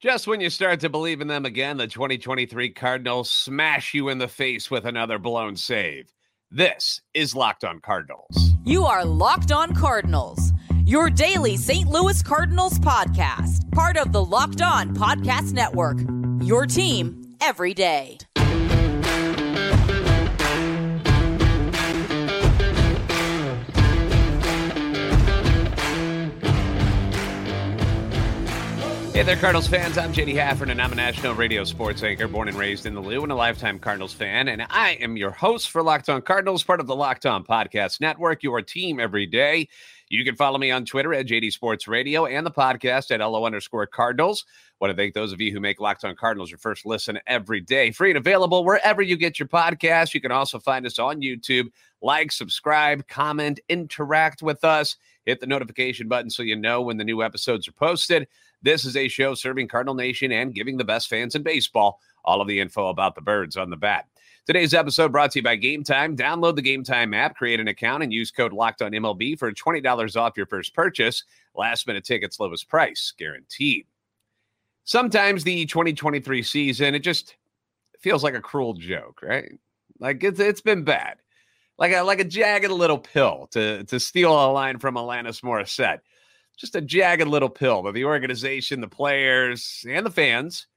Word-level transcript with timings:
Just 0.00 0.28
when 0.28 0.40
you 0.40 0.48
start 0.48 0.78
to 0.80 0.88
believe 0.88 1.20
in 1.20 1.26
them 1.26 1.44
again, 1.44 1.76
the 1.76 1.88
2023 1.88 2.70
Cardinals 2.70 3.32
smash 3.32 3.94
you 3.94 4.10
in 4.10 4.18
the 4.18 4.28
face 4.28 4.70
with 4.70 4.84
another 4.84 5.18
blown 5.18 5.56
save. 5.56 6.12
This 6.52 7.00
is 7.14 7.34
Locked 7.34 7.64
On 7.64 7.80
Cardinals. 7.80 8.52
You 8.64 8.84
are 8.84 9.04
Locked 9.04 9.50
On 9.50 9.74
Cardinals, 9.74 10.52
your 10.84 11.10
daily 11.10 11.56
St. 11.56 11.88
Louis 11.88 12.22
Cardinals 12.22 12.78
podcast, 12.78 13.68
part 13.72 13.96
of 13.96 14.12
the 14.12 14.24
Locked 14.24 14.62
On 14.62 14.94
Podcast 14.94 15.52
Network. 15.52 15.98
Your 16.44 16.64
team 16.64 17.34
every 17.40 17.74
day. 17.74 18.18
Hey 29.18 29.24
there, 29.24 29.34
Cardinals 29.34 29.66
fans. 29.66 29.98
I'm 29.98 30.12
JD 30.12 30.34
Haffern, 30.34 30.70
and 30.70 30.80
I'm 30.80 30.92
a 30.92 30.94
national 30.94 31.34
radio 31.34 31.64
sports 31.64 32.04
anchor 32.04 32.28
born 32.28 32.46
and 32.46 32.56
raised 32.56 32.86
in 32.86 32.94
the 32.94 33.00
Lou 33.00 33.24
and 33.24 33.32
a 33.32 33.34
lifetime 33.34 33.80
Cardinals 33.80 34.12
fan. 34.12 34.46
And 34.46 34.64
I 34.70 34.90
am 35.00 35.16
your 35.16 35.32
host 35.32 35.70
for 35.70 35.82
Locked 35.82 36.08
On 36.08 36.22
Cardinals, 36.22 36.62
part 36.62 36.78
of 36.78 36.86
the 36.86 36.94
Locked 36.94 37.26
On 37.26 37.44
Podcast 37.44 38.00
Network, 38.00 38.44
your 38.44 38.62
team 38.62 39.00
every 39.00 39.26
day. 39.26 39.66
You 40.10 40.24
can 40.24 40.36
follow 40.36 40.58
me 40.58 40.70
on 40.70 40.86
Twitter 40.86 41.12
at 41.12 41.26
JD 41.26 41.52
Sports 41.52 41.86
Radio 41.86 42.24
and 42.24 42.46
the 42.46 42.50
podcast 42.50 43.10
at 43.10 43.20
LO 43.20 43.44
underscore 43.44 43.86
Cardinals. 43.86 44.46
Want 44.80 44.90
to 44.90 44.96
thank 44.96 45.12
those 45.12 45.32
of 45.32 45.40
you 45.40 45.52
who 45.52 45.60
make 45.60 45.80
Locked 45.80 46.04
On 46.04 46.16
Cardinals 46.16 46.50
your 46.50 46.58
first 46.58 46.86
listen 46.86 47.18
every 47.26 47.60
day. 47.60 47.90
Free 47.90 48.10
and 48.10 48.16
available 48.16 48.64
wherever 48.64 49.02
you 49.02 49.16
get 49.16 49.38
your 49.38 49.48
podcast. 49.48 50.14
You 50.14 50.20
can 50.22 50.32
also 50.32 50.58
find 50.58 50.86
us 50.86 50.98
on 50.98 51.20
YouTube. 51.20 51.70
Like, 52.00 52.32
subscribe, 52.32 53.06
comment, 53.06 53.60
interact 53.68 54.42
with 54.42 54.64
us. 54.64 54.96
Hit 55.26 55.40
the 55.40 55.46
notification 55.46 56.08
button 56.08 56.30
so 56.30 56.42
you 56.42 56.56
know 56.56 56.80
when 56.80 56.96
the 56.96 57.04
new 57.04 57.22
episodes 57.22 57.68
are 57.68 57.72
posted. 57.72 58.28
This 58.62 58.86
is 58.86 58.96
a 58.96 59.08
show 59.08 59.34
serving 59.34 59.68
Cardinal 59.68 59.94
Nation 59.94 60.32
and 60.32 60.54
giving 60.54 60.78
the 60.78 60.84
best 60.84 61.08
fans 61.08 61.34
in 61.34 61.42
baseball 61.42 62.00
all 62.24 62.40
of 62.40 62.48
the 62.48 62.60
info 62.60 62.88
about 62.88 63.14
the 63.14 63.20
birds 63.20 63.56
on 63.56 63.70
the 63.70 63.76
bat. 63.76 64.06
Today's 64.48 64.72
episode 64.72 65.12
brought 65.12 65.32
to 65.32 65.40
you 65.40 65.42
by 65.42 65.56
Game 65.56 65.84
Time. 65.84 66.16
Download 66.16 66.56
the 66.56 66.62
Game 66.62 66.82
Time 66.82 67.12
app, 67.12 67.36
create 67.36 67.60
an 67.60 67.68
account, 67.68 68.02
and 68.02 68.10
use 68.10 68.30
code 68.30 68.54
Locked 68.54 68.80
On 68.80 68.92
MLB 68.92 69.38
for 69.38 69.52
$20 69.52 70.16
off 70.18 70.38
your 70.38 70.46
first 70.46 70.72
purchase. 70.72 71.22
Last 71.54 71.86
minute 71.86 72.02
tickets, 72.02 72.40
lowest 72.40 72.66
price, 72.66 73.12
guaranteed. 73.18 73.84
Sometimes 74.84 75.44
the 75.44 75.66
2023 75.66 76.42
season, 76.42 76.94
it 76.94 77.00
just 77.00 77.36
feels 78.00 78.24
like 78.24 78.32
a 78.32 78.40
cruel 78.40 78.72
joke, 78.72 79.20
right? 79.22 79.52
Like 79.98 80.24
it's 80.24 80.40
it's 80.40 80.62
been 80.62 80.82
bad. 80.82 81.18
Like 81.76 81.92
a 81.92 82.00
like 82.00 82.20
a 82.20 82.24
jagged 82.24 82.70
little 82.70 82.96
pill 82.96 83.48
to 83.50 83.84
to 83.84 84.00
steal 84.00 84.32
a 84.32 84.48
line 84.50 84.78
from 84.78 84.94
Alanis 84.94 85.42
Morissette 85.42 86.00
just 86.56 86.74
a 86.74 86.80
jagged 86.80 87.28
little 87.28 87.50
pill 87.50 87.82
that 87.82 87.92
the 87.92 88.06
organization, 88.06 88.80
the 88.80 88.88
players, 88.88 89.84
and 89.86 90.06
the 90.06 90.10
fans 90.10 90.68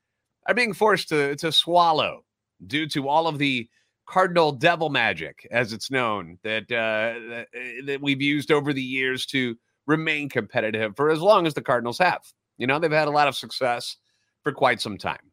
are 0.45 0.53
being 0.53 0.73
forced 0.73 1.07
to, 1.07 1.37
to 1.37 1.53
swallow 1.53 2.25
due 2.67 2.87
to 2.89 3.07
all 3.07 3.27
of 3.27 3.37
the 3.37 3.69
cardinal 4.07 4.51
devil 4.51 4.89
magic, 4.89 5.47
as 5.51 5.73
it's 5.73 5.91
known, 5.91 6.37
that, 6.43 6.63
uh, 6.63 7.19
that, 7.29 7.47
uh, 7.55 7.85
that 7.85 8.01
we've 8.01 8.21
used 8.21 8.51
over 8.51 8.73
the 8.73 8.81
years 8.81 9.25
to 9.27 9.55
remain 9.87 10.29
competitive 10.29 10.95
for 10.95 11.09
as 11.09 11.19
long 11.19 11.45
as 11.45 11.53
the 11.53 11.61
Cardinals 11.61 11.97
have. 11.99 12.21
You 12.57 12.67
know, 12.67 12.79
they've 12.79 12.91
had 12.91 13.07
a 13.07 13.11
lot 13.11 13.27
of 13.27 13.35
success 13.35 13.97
for 14.43 14.51
quite 14.51 14.81
some 14.81 14.97
time. 14.97 15.31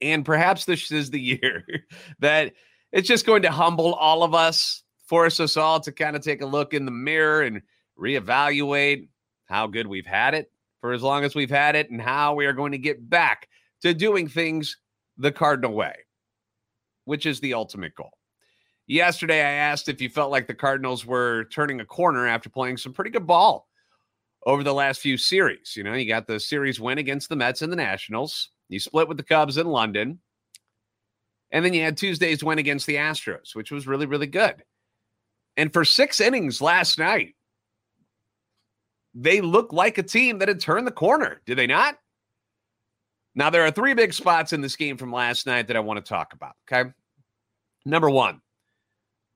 And 0.00 0.24
perhaps 0.24 0.64
this 0.64 0.90
is 0.90 1.10
the 1.10 1.20
year 1.42 1.64
that 2.18 2.52
it's 2.92 3.08
just 3.08 3.26
going 3.26 3.42
to 3.42 3.50
humble 3.50 3.94
all 3.94 4.22
of 4.22 4.34
us, 4.34 4.82
force 5.06 5.40
us 5.40 5.56
all 5.56 5.80
to 5.80 5.92
kind 5.92 6.16
of 6.16 6.22
take 6.22 6.42
a 6.42 6.46
look 6.46 6.74
in 6.74 6.84
the 6.84 6.90
mirror 6.90 7.42
and 7.42 7.62
reevaluate 7.98 9.08
how 9.46 9.66
good 9.66 9.86
we've 9.86 10.06
had 10.06 10.34
it 10.34 10.50
for 10.80 10.92
as 10.92 11.02
long 11.02 11.24
as 11.24 11.34
we've 11.34 11.50
had 11.50 11.76
it 11.76 11.90
and 11.90 12.00
how 12.00 12.34
we 12.34 12.46
are 12.46 12.52
going 12.52 12.72
to 12.72 12.78
get 12.78 13.10
back 13.10 13.48
to 13.82 13.92
doing 13.92 14.28
things 14.28 14.76
the 15.18 15.32
Cardinal 15.32 15.74
way, 15.74 15.94
which 17.10 17.26
is 17.26 17.40
the 17.40 17.54
ultimate 17.54 17.92
goal. 17.96 18.16
Yesterday, 18.86 19.40
I 19.40 19.50
asked 19.50 19.88
if 19.88 20.00
you 20.00 20.08
felt 20.08 20.30
like 20.30 20.46
the 20.46 20.54
Cardinals 20.54 21.04
were 21.04 21.46
turning 21.46 21.80
a 21.80 21.84
corner 21.84 22.28
after 22.28 22.48
playing 22.48 22.76
some 22.76 22.92
pretty 22.92 23.10
good 23.10 23.26
ball 23.26 23.66
over 24.46 24.62
the 24.62 24.72
last 24.72 25.00
few 25.00 25.16
series. 25.16 25.74
You 25.76 25.82
know, 25.82 25.94
you 25.94 26.06
got 26.06 26.28
the 26.28 26.38
series 26.38 26.78
win 26.78 26.98
against 26.98 27.28
the 27.28 27.34
Mets 27.34 27.62
and 27.62 27.72
the 27.72 27.76
Nationals, 27.76 28.50
you 28.68 28.78
split 28.78 29.08
with 29.08 29.16
the 29.16 29.24
Cubs 29.24 29.58
in 29.58 29.66
London, 29.66 30.20
and 31.50 31.64
then 31.64 31.74
you 31.74 31.82
had 31.82 31.96
Tuesday's 31.96 32.44
win 32.44 32.60
against 32.60 32.86
the 32.86 32.94
Astros, 32.94 33.56
which 33.56 33.72
was 33.72 33.88
really, 33.88 34.06
really 34.06 34.28
good. 34.28 34.62
And 35.56 35.72
for 35.72 35.84
six 35.84 36.20
innings 36.20 36.60
last 36.60 36.96
night, 36.96 37.34
they 39.14 39.40
look 39.40 39.72
like 39.72 39.98
a 39.98 40.04
team 40.04 40.38
that 40.38 40.46
had 40.46 40.60
turned 40.60 40.86
the 40.86 40.92
corner, 40.92 41.40
did 41.44 41.58
they 41.58 41.66
not? 41.66 41.98
Now, 43.34 43.50
there 43.50 43.64
are 43.64 43.70
three 43.70 43.94
big 43.94 44.12
spots 44.12 44.52
in 44.52 44.60
this 44.60 44.76
game 44.76 44.96
from 44.96 45.12
last 45.12 45.46
night 45.46 45.68
that 45.68 45.76
I 45.76 45.80
want 45.80 46.04
to 46.04 46.08
talk 46.08 46.32
about. 46.32 46.54
Okay. 46.70 46.90
Number 47.84 48.10
one, 48.10 48.40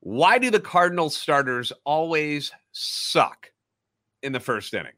why 0.00 0.38
do 0.38 0.50
the 0.50 0.60
Cardinals 0.60 1.16
starters 1.16 1.72
always 1.84 2.52
suck 2.72 3.50
in 4.22 4.32
the 4.32 4.40
first 4.40 4.74
inning? 4.74 4.92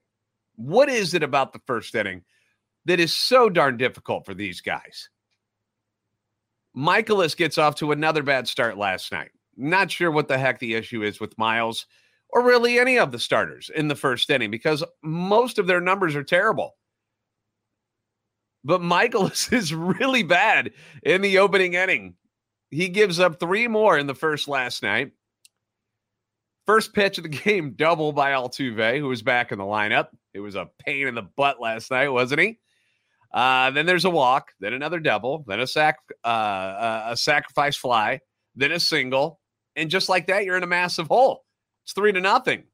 What 0.56 0.88
is 0.88 1.14
it 1.14 1.22
about 1.22 1.52
the 1.52 1.60
first 1.66 1.94
inning 1.94 2.24
that 2.86 2.98
is 2.98 3.14
so 3.14 3.48
darn 3.48 3.76
difficult 3.76 4.26
for 4.26 4.34
these 4.34 4.60
guys? 4.60 5.10
Mikolas 6.76 7.36
gets 7.36 7.56
off 7.56 7.76
to 7.76 7.92
another 7.92 8.22
bad 8.22 8.48
start 8.48 8.76
last 8.76 9.12
night. 9.12 9.30
Not 9.56 9.90
sure 9.90 10.10
what 10.10 10.28
the 10.28 10.38
heck 10.38 10.58
the 10.58 10.74
issue 10.74 11.02
is 11.02 11.20
with 11.20 11.38
Miles 11.38 11.86
or 12.28 12.42
really 12.42 12.78
any 12.78 12.98
of 12.98 13.12
the 13.12 13.18
starters 13.18 13.70
in 13.74 13.88
the 13.88 13.94
first 13.94 14.28
inning 14.28 14.50
because 14.50 14.84
most 15.02 15.58
of 15.58 15.66
their 15.66 15.80
numbers 15.80 16.14
are 16.14 16.24
terrible. 16.24 16.76
But 18.64 18.82
Mikolas 18.82 19.52
is 19.52 19.72
really 19.72 20.22
bad 20.22 20.72
in 21.02 21.22
the 21.22 21.38
opening 21.38 21.74
inning. 21.74 22.14
He 22.70 22.88
gives 22.88 23.20
up 23.20 23.38
three 23.38 23.68
more 23.68 23.98
in 23.98 24.06
the 24.06 24.14
first 24.14 24.48
last 24.48 24.82
night. 24.82 25.12
First 26.66 26.94
pitch 26.94 27.18
of 27.18 27.24
the 27.24 27.28
game, 27.44 27.74
double 27.76 28.12
by 28.12 28.32
Altuve, 28.32 28.98
who 28.98 29.08
was 29.08 29.22
back 29.22 29.52
in 29.52 29.58
the 29.58 29.64
lineup. 29.64 30.08
It 30.34 30.40
was 30.40 30.54
a 30.54 30.68
pain 30.84 31.06
in 31.06 31.14
the 31.14 31.22
butt 31.22 31.60
last 31.60 31.90
night, 31.90 32.08
wasn't 32.08 32.40
he? 32.40 32.58
Uh, 33.32 33.70
then 33.70 33.86
there's 33.86 34.04
a 34.04 34.10
walk, 34.10 34.52
then 34.60 34.72
another 34.72 34.98
double, 34.98 35.44
then 35.46 35.60
a 35.60 35.66
sac, 35.66 35.98
uh, 36.24 37.02
a 37.08 37.16
sacrifice 37.16 37.76
fly, 37.76 38.20
then 38.54 38.72
a 38.72 38.80
single, 38.80 39.40
and 39.74 39.90
just 39.90 40.08
like 40.08 40.26
that, 40.28 40.44
you're 40.44 40.56
in 40.56 40.62
a 40.62 40.68
massive 40.68 41.08
hole. 41.08 41.44
It's 41.84 41.92
three 41.92 42.12
to 42.12 42.20
nothing. 42.20 42.64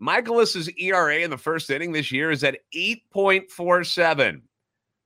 Mikolas's 0.00 0.68
ERA 0.78 1.18
in 1.18 1.30
the 1.30 1.38
first 1.38 1.70
inning 1.70 1.92
this 1.92 2.10
year 2.10 2.30
is 2.30 2.42
at 2.42 2.58
8.47. 2.74 4.42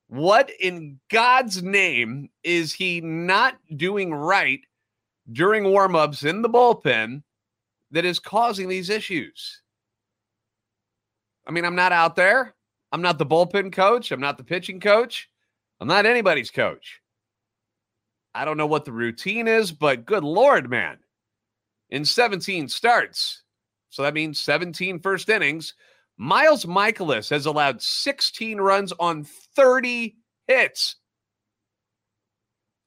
What 0.09 0.51
in 0.59 0.99
God's 1.09 1.63
name 1.63 2.29
is 2.43 2.73
he 2.73 2.99
not 2.99 3.57
doing 3.75 4.13
right 4.13 4.61
during 5.31 5.63
warmups 5.63 6.25
in 6.25 6.41
the 6.41 6.49
bullpen 6.49 7.23
that 7.91 8.05
is 8.05 8.19
causing 8.19 8.67
these 8.67 8.89
issues? 8.89 9.61
I 11.47 11.51
mean, 11.51 11.63
I'm 11.63 11.75
not 11.75 11.91
out 11.91 12.15
there. 12.15 12.53
I'm 12.91 13.01
not 13.01 13.17
the 13.17 13.25
bullpen 13.25 13.71
coach. 13.71 14.11
I'm 14.11 14.19
not 14.19 14.37
the 14.37 14.43
pitching 14.43 14.79
coach. 14.79 15.29
I'm 15.79 15.87
not 15.87 16.05
anybody's 16.05 16.51
coach. 16.51 17.01
I 18.33 18.45
don't 18.45 18.57
know 18.57 18.67
what 18.67 18.85
the 18.85 18.91
routine 18.91 19.47
is, 19.47 19.71
but 19.71 20.05
good 20.05 20.23
Lord, 20.23 20.69
man 20.69 20.97
in 21.89 22.05
17 22.05 22.67
starts. 22.67 23.43
So 23.89 24.03
that 24.03 24.13
means 24.13 24.39
17 24.39 24.99
first 24.99 25.29
innings. 25.29 25.73
Miles 26.21 26.65
Mikolas 26.65 27.29
has 27.29 27.45
allowed 27.45 27.81
16 27.81 28.57
runs 28.59 28.91
on 28.99 29.23
30 29.55 30.17
hits. 30.47 30.97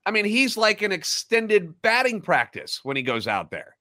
I 0.04 0.10
mean, 0.10 0.26
he's 0.26 0.58
like 0.58 0.82
an 0.82 0.92
extended 0.92 1.80
batting 1.80 2.20
practice 2.20 2.80
when 2.82 2.94
he 2.94 3.02
goes 3.02 3.26
out 3.26 3.50
there. 3.50 3.76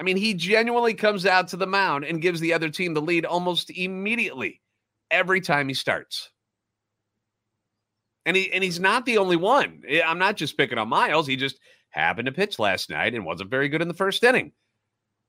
I 0.00 0.02
mean, 0.02 0.16
he 0.16 0.34
genuinely 0.34 0.94
comes 0.94 1.24
out 1.24 1.48
to 1.48 1.56
the 1.56 1.66
mound 1.66 2.04
and 2.04 2.20
gives 2.20 2.40
the 2.40 2.52
other 2.52 2.68
team 2.68 2.94
the 2.94 3.02
lead 3.02 3.24
almost 3.24 3.70
immediately 3.70 4.60
every 5.08 5.40
time 5.40 5.68
he 5.68 5.74
starts. 5.74 6.30
And 8.26 8.36
he 8.36 8.52
and 8.52 8.62
he's 8.64 8.80
not 8.80 9.06
the 9.06 9.18
only 9.18 9.36
one. 9.36 9.82
Eh, 9.88 10.02
I'm 10.04 10.18
not 10.18 10.36
just 10.36 10.56
picking 10.56 10.78
on 10.78 10.88
Miles. 10.88 11.26
He 11.28 11.36
just 11.36 11.58
happened 11.90 12.26
to 12.26 12.32
pitch 12.32 12.58
last 12.58 12.90
night 12.90 13.14
and 13.14 13.24
wasn't 13.24 13.50
very 13.50 13.68
good 13.68 13.82
in 13.82 13.88
the 13.88 13.94
first 13.94 14.22
inning. 14.24 14.52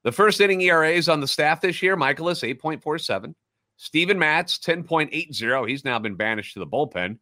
The 0.03 0.11
first 0.11 0.39
inning 0.39 0.61
ERAs 0.61 1.09
on 1.09 1.19
the 1.19 1.27
staff 1.27 1.61
this 1.61 1.81
year, 1.81 1.97
Mikolas 1.97 2.41
8.47. 2.57 3.33
Steven 3.77 4.19
Matz, 4.19 4.57
10.80. 4.59 5.67
He's 5.67 5.85
now 5.85 5.99
been 5.99 6.15
banished 6.15 6.53
to 6.53 6.59
the 6.59 6.67
bullpen. 6.67 7.17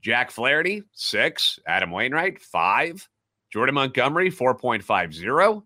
Jack 0.00 0.30
Flaherty, 0.30 0.82
six. 0.92 1.58
Adam 1.66 1.90
Wainwright, 1.90 2.40
five. 2.40 3.08
Jordan 3.52 3.74
Montgomery, 3.74 4.30
4.50. 4.30 5.62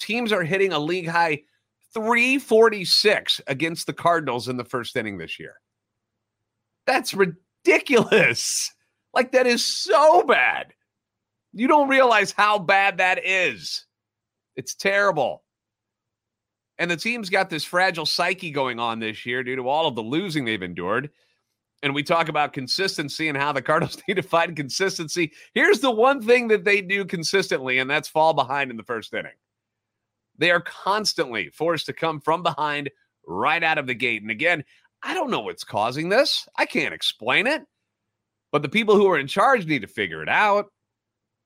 Teams 0.00 0.32
are 0.32 0.44
hitting 0.44 0.72
a 0.72 0.78
league 0.78 1.08
high 1.08 1.42
346 1.94 3.40
against 3.46 3.86
the 3.86 3.92
Cardinals 3.92 4.48
in 4.48 4.56
the 4.56 4.64
first 4.64 4.96
inning 4.96 5.18
this 5.18 5.38
year. 5.38 5.54
That's 6.86 7.14
ridiculous. 7.14 8.72
Like, 9.12 9.30
that 9.30 9.46
is 9.46 9.64
so 9.64 10.24
bad. 10.24 10.74
You 11.52 11.68
don't 11.68 11.88
realize 11.88 12.32
how 12.32 12.58
bad 12.58 12.98
that 12.98 13.24
is. 13.24 13.86
It's 14.56 14.74
terrible. 14.74 15.43
And 16.78 16.90
the 16.90 16.96
team's 16.96 17.30
got 17.30 17.50
this 17.50 17.64
fragile 17.64 18.06
psyche 18.06 18.50
going 18.50 18.80
on 18.80 18.98
this 18.98 19.24
year 19.24 19.42
due 19.44 19.56
to 19.56 19.68
all 19.68 19.86
of 19.86 19.94
the 19.94 20.02
losing 20.02 20.44
they've 20.44 20.62
endured. 20.62 21.10
and 21.82 21.94
we 21.94 22.02
talk 22.02 22.28
about 22.28 22.54
consistency 22.54 23.28
and 23.28 23.36
how 23.36 23.52
the 23.52 23.62
Cardinals 23.70 23.98
need 24.08 24.14
to 24.14 24.22
find 24.22 24.56
consistency. 24.56 25.32
Here's 25.52 25.80
the 25.80 25.90
one 25.90 26.22
thing 26.22 26.48
that 26.48 26.64
they 26.64 26.80
do 26.80 27.04
consistently, 27.04 27.78
and 27.78 27.90
that's 27.90 28.08
fall 28.08 28.32
behind 28.32 28.70
in 28.70 28.76
the 28.76 28.82
first 28.82 29.12
inning. 29.12 29.36
They 30.38 30.50
are 30.50 30.60
constantly 30.60 31.50
forced 31.50 31.86
to 31.86 31.92
come 31.92 32.20
from 32.20 32.42
behind 32.42 32.90
right 33.26 33.62
out 33.62 33.78
of 33.78 33.86
the 33.86 33.94
gate. 33.94 34.22
And 34.22 34.30
again, 34.30 34.64
I 35.02 35.14
don't 35.14 35.30
know 35.30 35.40
what's 35.40 35.64
causing 35.64 36.08
this. 36.08 36.48
I 36.56 36.66
can't 36.66 36.94
explain 36.94 37.46
it. 37.46 37.62
But 38.50 38.62
the 38.62 38.68
people 38.68 38.96
who 38.96 39.08
are 39.08 39.18
in 39.18 39.26
charge 39.26 39.66
need 39.66 39.82
to 39.82 39.88
figure 39.88 40.22
it 40.22 40.28
out. 40.28 40.72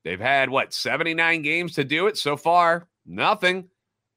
They've 0.04 0.20
had 0.20 0.48
what, 0.50 0.72
79 0.72 1.42
games 1.42 1.74
to 1.74 1.84
do 1.84 2.06
it 2.06 2.16
so 2.16 2.36
far? 2.36 2.86
Nothing. 3.04 3.69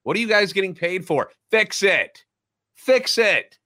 What 0.04 0.18
are 0.18 0.20
you 0.20 0.28
guys 0.28 0.54
getting 0.54 0.76
paid 0.76 1.06
for? 1.06 1.30
Fix 1.52 1.84
it. 1.84 2.24
Fix 2.76 3.18
it. 3.18 3.58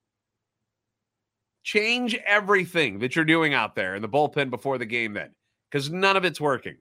Change 1.63 2.15
everything 2.25 2.99
that 2.99 3.15
you're 3.15 3.25
doing 3.25 3.53
out 3.53 3.75
there 3.75 3.95
in 3.95 4.01
the 4.01 4.09
bullpen 4.09 4.49
before 4.49 4.77
the 4.77 4.85
game, 4.85 5.13
then, 5.13 5.31
because 5.71 5.89
none 5.89 6.17
of 6.17 6.25
it's 6.25 6.41
working. 6.41 6.75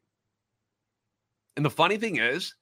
And 1.56 1.64
the 1.64 1.70
funny 1.70 1.96
thing 1.96 2.16
is, 2.16 2.54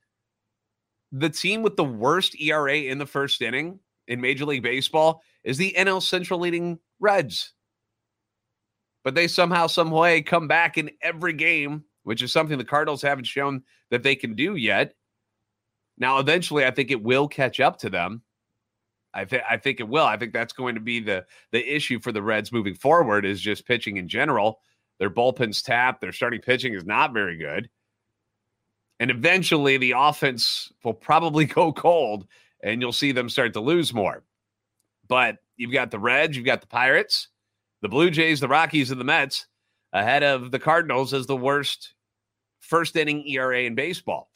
the 1.11 1.31
team 1.31 1.63
with 1.63 1.77
the 1.77 1.85
worst 1.85 2.41
ERA 2.41 2.77
in 2.77 2.99
the 2.99 3.07
first 3.07 3.43
inning 3.43 3.79
in 4.09 4.21
Major 4.21 4.45
League 4.45 4.63
Baseball 4.63 5.23
is 5.45 5.59
the 5.59 5.75
NL 5.77 6.03
Central 6.03 6.41
leading 6.41 6.79
Reds. 7.01 7.53
But 9.05 9.15
they 9.15 9.27
somehow, 9.27 9.67
some 9.67 9.91
way 9.91 10.23
come 10.23 10.47
back 10.47 10.79
in 10.79 10.91
every 11.03 11.33
game, 11.33 11.85
which 12.05 12.23
is 12.23 12.33
something 12.33 12.57
the 12.57 12.65
Cardinals 12.65 13.03
haven't 13.03 13.27
shown 13.27 13.63
that 13.91 14.03
they 14.03 14.15
can 14.15 14.35
do 14.35 14.55
yet. 14.57 14.95
Now, 16.03 16.19
eventually, 16.19 16.67
I 16.67 16.73
think 16.73 16.91
it 16.91 17.01
will 17.01 17.29
catch 17.29 17.61
up 17.61 17.79
to 17.79 17.89
them. 17.89 18.23
I 19.15 19.25
think 19.25 19.45
I 19.49 19.57
think 19.57 19.79
it 19.79 19.89
will. 19.89 20.05
I 20.05 20.17
think 20.17 20.33
that's 20.33 20.53
going 20.53 20.75
to 20.75 20.81
be 20.81 20.99
the 20.99 21.25
the 21.53 21.65
issue 21.65 22.01
for 22.01 22.11
the 22.11 22.21
Reds 22.21 22.51
moving 22.51 22.75
forward 22.75 23.25
is 23.25 23.41
just 23.41 23.69
pitching 23.69 23.99
in 23.99 24.09
general. 24.09 24.59
Their 24.99 25.11
bullpen's 25.11 25.63
tapped. 25.63 26.01
Their 26.01 26.11
starting 26.11 26.41
pitching 26.41 26.75
is 26.75 26.85
not 26.85 27.13
very 27.13 27.37
good. 27.37 27.71
And 28.99 29.13
eventually 29.13 29.77
the 29.77 29.95
offense 29.97 30.73
will 30.83 30.93
probably 30.93 31.45
go 31.61 31.73
cold 31.73 32.27
and 32.65 32.81
you'll 32.81 32.91
see 32.91 33.13
them 33.13 33.29
start 33.29 33.53
to 33.53 33.61
lose 33.61 33.95
more. 33.95 34.25
But 35.07 35.37
you've 35.57 35.73
got 35.73 35.93
the 35.93 36.01
Reds, 36.01 36.37
you've 36.37 36.47
got 36.47 36.63
the 36.63 36.67
Pirates, 36.67 37.29
the 37.81 37.89
Blue 37.89 38.11
Jays, 38.11 38.41
the 38.41 38.49
Rockies, 38.49 38.91
and 38.91 39.01
the 39.01 39.05
Mets 39.05 39.47
ahead 39.93 40.25
of 40.25 40.51
the 40.51 40.59
Cardinals 40.59 41.15
as 41.15 41.27
the 41.27 41.37
worst 41.37 41.95
first 42.59 42.97
inning 42.97 43.25
ERA 43.29 43.61
in 43.63 43.77
baseball. 43.77 44.29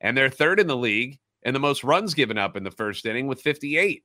And 0.00 0.16
they're 0.16 0.30
third 0.30 0.60
in 0.60 0.66
the 0.66 0.76
league 0.76 1.18
and 1.42 1.54
the 1.54 1.60
most 1.60 1.84
runs 1.84 2.14
given 2.14 2.38
up 2.38 2.56
in 2.56 2.64
the 2.64 2.70
first 2.70 3.06
inning 3.06 3.26
with 3.26 3.40
58. 3.40 4.02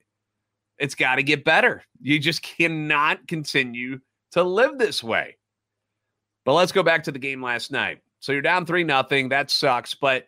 It's 0.77 0.95
got 0.95 1.15
to 1.15 1.23
get 1.23 1.43
better. 1.43 1.83
You 1.99 2.19
just 2.19 2.41
cannot 2.41 3.27
continue 3.27 3.99
to 4.31 4.43
live 4.43 4.77
this 4.77 5.03
way. 5.03 5.37
But 6.45 6.53
let's 6.53 6.71
go 6.71 6.83
back 6.83 7.03
to 7.03 7.11
the 7.11 7.19
game 7.19 7.41
last 7.41 7.71
night. 7.71 7.99
So 8.19 8.31
you're 8.31 8.41
down 8.41 8.65
3 8.65 8.83
nothing. 8.83 9.29
That 9.29 9.51
sucks, 9.51 9.93
but 9.93 10.27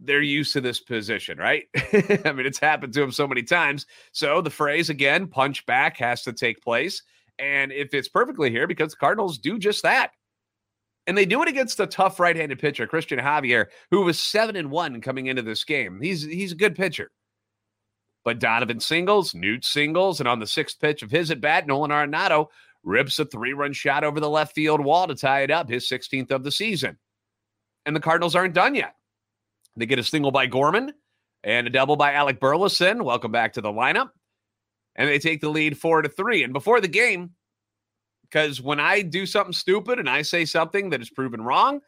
they're 0.00 0.22
used 0.22 0.52
to 0.52 0.60
this 0.60 0.80
position, 0.80 1.38
right? 1.38 1.64
I 1.76 2.32
mean, 2.32 2.46
it's 2.46 2.58
happened 2.58 2.92
to 2.94 3.00
them 3.00 3.12
so 3.12 3.26
many 3.26 3.42
times. 3.42 3.86
So 4.12 4.40
the 4.40 4.50
phrase 4.50 4.90
again, 4.90 5.26
punch 5.26 5.66
back 5.66 5.96
has 5.98 6.22
to 6.22 6.32
take 6.32 6.62
place. 6.62 7.02
And 7.38 7.72
if 7.72 7.94
it's 7.94 8.08
perfectly 8.08 8.50
here, 8.50 8.66
because 8.66 8.92
the 8.92 8.96
Cardinals 8.96 9.38
do 9.38 9.58
just 9.58 9.82
that. 9.82 10.10
And 11.08 11.16
they 11.16 11.24
do 11.24 11.42
it 11.42 11.48
against 11.48 11.80
a 11.80 11.86
tough 11.86 12.20
right-handed 12.20 12.58
pitcher, 12.58 12.86
Christian 12.86 13.18
Javier, 13.18 13.66
who 13.90 14.02
was 14.02 14.20
seven 14.20 14.56
and 14.56 14.70
one 14.70 15.00
coming 15.00 15.26
into 15.26 15.40
this 15.40 15.64
game. 15.64 16.00
He's 16.02 16.22
he's 16.22 16.52
a 16.52 16.54
good 16.54 16.76
pitcher. 16.76 17.10
But 18.24 18.40
Donovan 18.40 18.78
singles, 18.78 19.34
Newt 19.34 19.64
singles, 19.64 20.20
and 20.20 20.28
on 20.28 20.38
the 20.38 20.46
sixth 20.46 20.78
pitch 20.78 21.02
of 21.02 21.10
his 21.10 21.30
at 21.30 21.40
bat, 21.40 21.66
Nolan 21.66 21.90
Arenado 21.90 22.48
rips 22.84 23.18
a 23.18 23.24
three 23.24 23.54
run 23.54 23.72
shot 23.72 24.04
over 24.04 24.20
the 24.20 24.28
left 24.28 24.54
field 24.54 24.84
wall 24.84 25.06
to 25.06 25.14
tie 25.14 25.40
it 25.40 25.50
up, 25.50 25.70
his 25.70 25.88
16th 25.88 26.30
of 26.30 26.44
the 26.44 26.52
season. 26.52 26.98
And 27.86 27.96
the 27.96 28.00
Cardinals 28.00 28.34
aren't 28.34 28.54
done 28.54 28.74
yet. 28.74 28.94
They 29.76 29.86
get 29.86 29.98
a 29.98 30.04
single 30.04 30.30
by 30.30 30.44
Gorman 30.46 30.92
and 31.42 31.66
a 31.66 31.70
double 31.70 31.96
by 31.96 32.12
Alec 32.12 32.38
Burleson. 32.38 33.02
Welcome 33.02 33.32
back 33.32 33.54
to 33.54 33.62
the 33.62 33.72
lineup. 33.72 34.10
And 34.94 35.08
they 35.08 35.18
take 35.18 35.40
the 35.40 35.48
lead 35.48 35.78
four 35.78 36.02
to 36.02 36.08
three. 36.10 36.42
And 36.42 36.52
before 36.52 36.82
the 36.82 36.88
game, 36.88 37.30
because 38.30 38.60
when 38.60 38.80
I 38.80 39.02
do 39.02 39.26
something 39.26 39.52
stupid 39.52 39.98
and 39.98 40.08
I 40.08 40.22
say 40.22 40.44
something 40.44 40.90
that 40.90 41.00
is 41.00 41.10
proven 41.10 41.42
wrong, 41.42 41.80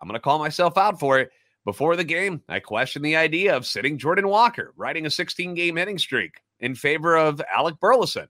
I'm 0.00 0.08
going 0.08 0.14
to 0.14 0.22
call 0.22 0.38
myself 0.38 0.76
out 0.76 1.00
for 1.00 1.18
it. 1.18 1.30
Before 1.64 1.96
the 1.96 2.04
game, 2.04 2.42
I 2.48 2.60
questioned 2.60 3.04
the 3.04 3.16
idea 3.16 3.54
of 3.54 3.66
sitting 3.66 3.98
Jordan 3.98 4.28
Walker, 4.28 4.72
riding 4.76 5.04
a 5.04 5.10
16 5.10 5.54
game 5.54 5.76
hitting 5.76 5.98
streak 5.98 6.40
in 6.60 6.74
favor 6.74 7.16
of 7.16 7.42
Alec 7.54 7.78
Burleson. 7.80 8.28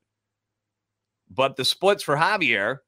But 1.31 1.57
the 1.57 1.65
splits 1.65 2.03
for 2.03 2.17
Javier 2.17 2.79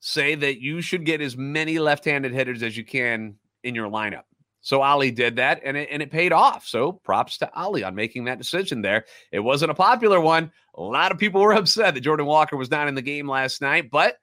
say 0.00 0.34
that 0.34 0.60
you 0.60 0.82
should 0.82 1.06
get 1.06 1.20
as 1.20 1.36
many 1.36 1.78
left 1.78 2.04
handed 2.04 2.32
hitters 2.32 2.62
as 2.62 2.76
you 2.76 2.84
can 2.84 3.36
in 3.62 3.74
your 3.74 3.88
lineup. 3.88 4.24
So 4.62 4.80
Ollie 4.80 5.10
did 5.10 5.36
that 5.36 5.60
and 5.64 5.76
it, 5.76 5.88
and 5.90 6.00
it 6.00 6.10
paid 6.10 6.32
off. 6.32 6.66
So 6.66 6.92
props 6.92 7.36
to 7.38 7.52
Ollie 7.52 7.84
on 7.84 7.94
making 7.94 8.24
that 8.24 8.38
decision 8.38 8.80
there. 8.80 9.04
It 9.32 9.40
wasn't 9.40 9.72
a 9.72 9.74
popular 9.74 10.20
one. 10.20 10.52
A 10.74 10.82
lot 10.82 11.12
of 11.12 11.18
people 11.18 11.40
were 11.40 11.52
upset 11.54 11.94
that 11.94 12.00
Jordan 12.00 12.26
Walker 12.26 12.56
was 12.56 12.70
not 12.70 12.88
in 12.88 12.94
the 12.94 13.02
game 13.02 13.28
last 13.28 13.60
night, 13.60 13.90
but 13.90 14.16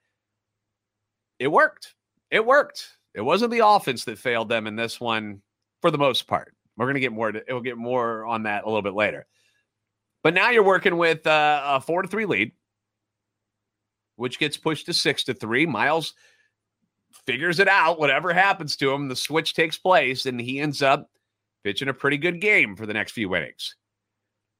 it 1.38 1.48
worked. 1.48 1.94
It 2.30 2.44
worked. 2.44 2.96
It 3.14 3.20
wasn't 3.20 3.50
the 3.50 3.66
offense 3.66 4.04
that 4.04 4.18
failed 4.18 4.48
them 4.48 4.66
in 4.66 4.76
this 4.76 4.98
one 4.98 5.42
for 5.82 5.90
the 5.90 5.98
most 5.98 6.26
part. 6.26 6.54
We're 6.76 6.86
going 6.86 6.94
to 6.94 7.00
get 7.00 7.12
more. 7.12 7.32
We'll 7.48 7.60
get 7.60 7.76
more 7.76 8.24
on 8.24 8.44
that 8.44 8.64
a 8.64 8.66
little 8.66 8.82
bit 8.82 8.94
later. 8.94 9.26
But 10.22 10.34
now 10.34 10.50
you're 10.50 10.62
working 10.62 10.96
with 10.96 11.26
uh, 11.26 11.62
a 11.64 11.80
four 11.80 12.02
to 12.02 12.08
three 12.08 12.24
lead, 12.24 12.52
which 14.16 14.38
gets 14.38 14.56
pushed 14.56 14.86
to 14.86 14.94
six 14.94 15.24
to 15.24 15.34
three. 15.34 15.66
Miles 15.66 16.14
figures 17.26 17.58
it 17.60 17.68
out. 17.68 17.98
Whatever 17.98 18.32
happens 18.32 18.76
to 18.76 18.92
him, 18.92 19.08
the 19.08 19.16
switch 19.16 19.54
takes 19.54 19.78
place, 19.78 20.26
and 20.26 20.40
he 20.40 20.60
ends 20.60 20.82
up 20.82 21.10
pitching 21.64 21.88
a 21.88 21.94
pretty 21.94 22.16
good 22.16 22.40
game 22.40 22.76
for 22.76 22.86
the 22.86 22.94
next 22.94 23.12
few 23.12 23.34
innings. 23.34 23.76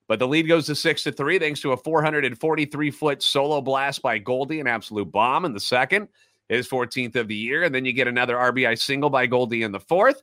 But 0.08 0.18
the 0.18 0.26
lead 0.26 0.48
goes 0.48 0.66
to 0.66 0.74
six 0.74 1.04
to 1.04 1.12
three 1.12 1.38
thanks 1.38 1.60
to 1.60 1.72
a 1.72 1.76
443 1.76 2.90
foot 2.90 3.22
solo 3.22 3.60
blast 3.60 4.02
by 4.02 4.18
Goldie, 4.18 4.60
an 4.60 4.66
absolute 4.66 5.10
bomb 5.10 5.44
in 5.44 5.52
the 5.52 5.60
second 5.60 6.08
his 6.50 6.68
14th 6.68 7.14
of 7.14 7.28
the 7.28 7.34
year. 7.36 7.62
And 7.62 7.72
then 7.72 7.84
you 7.84 7.92
get 7.92 8.08
another 8.08 8.36
RBI 8.36 8.76
single 8.78 9.08
by 9.08 9.26
Goldie 9.26 9.62
in 9.62 9.70
the 9.70 9.78
fourth. 9.78 10.20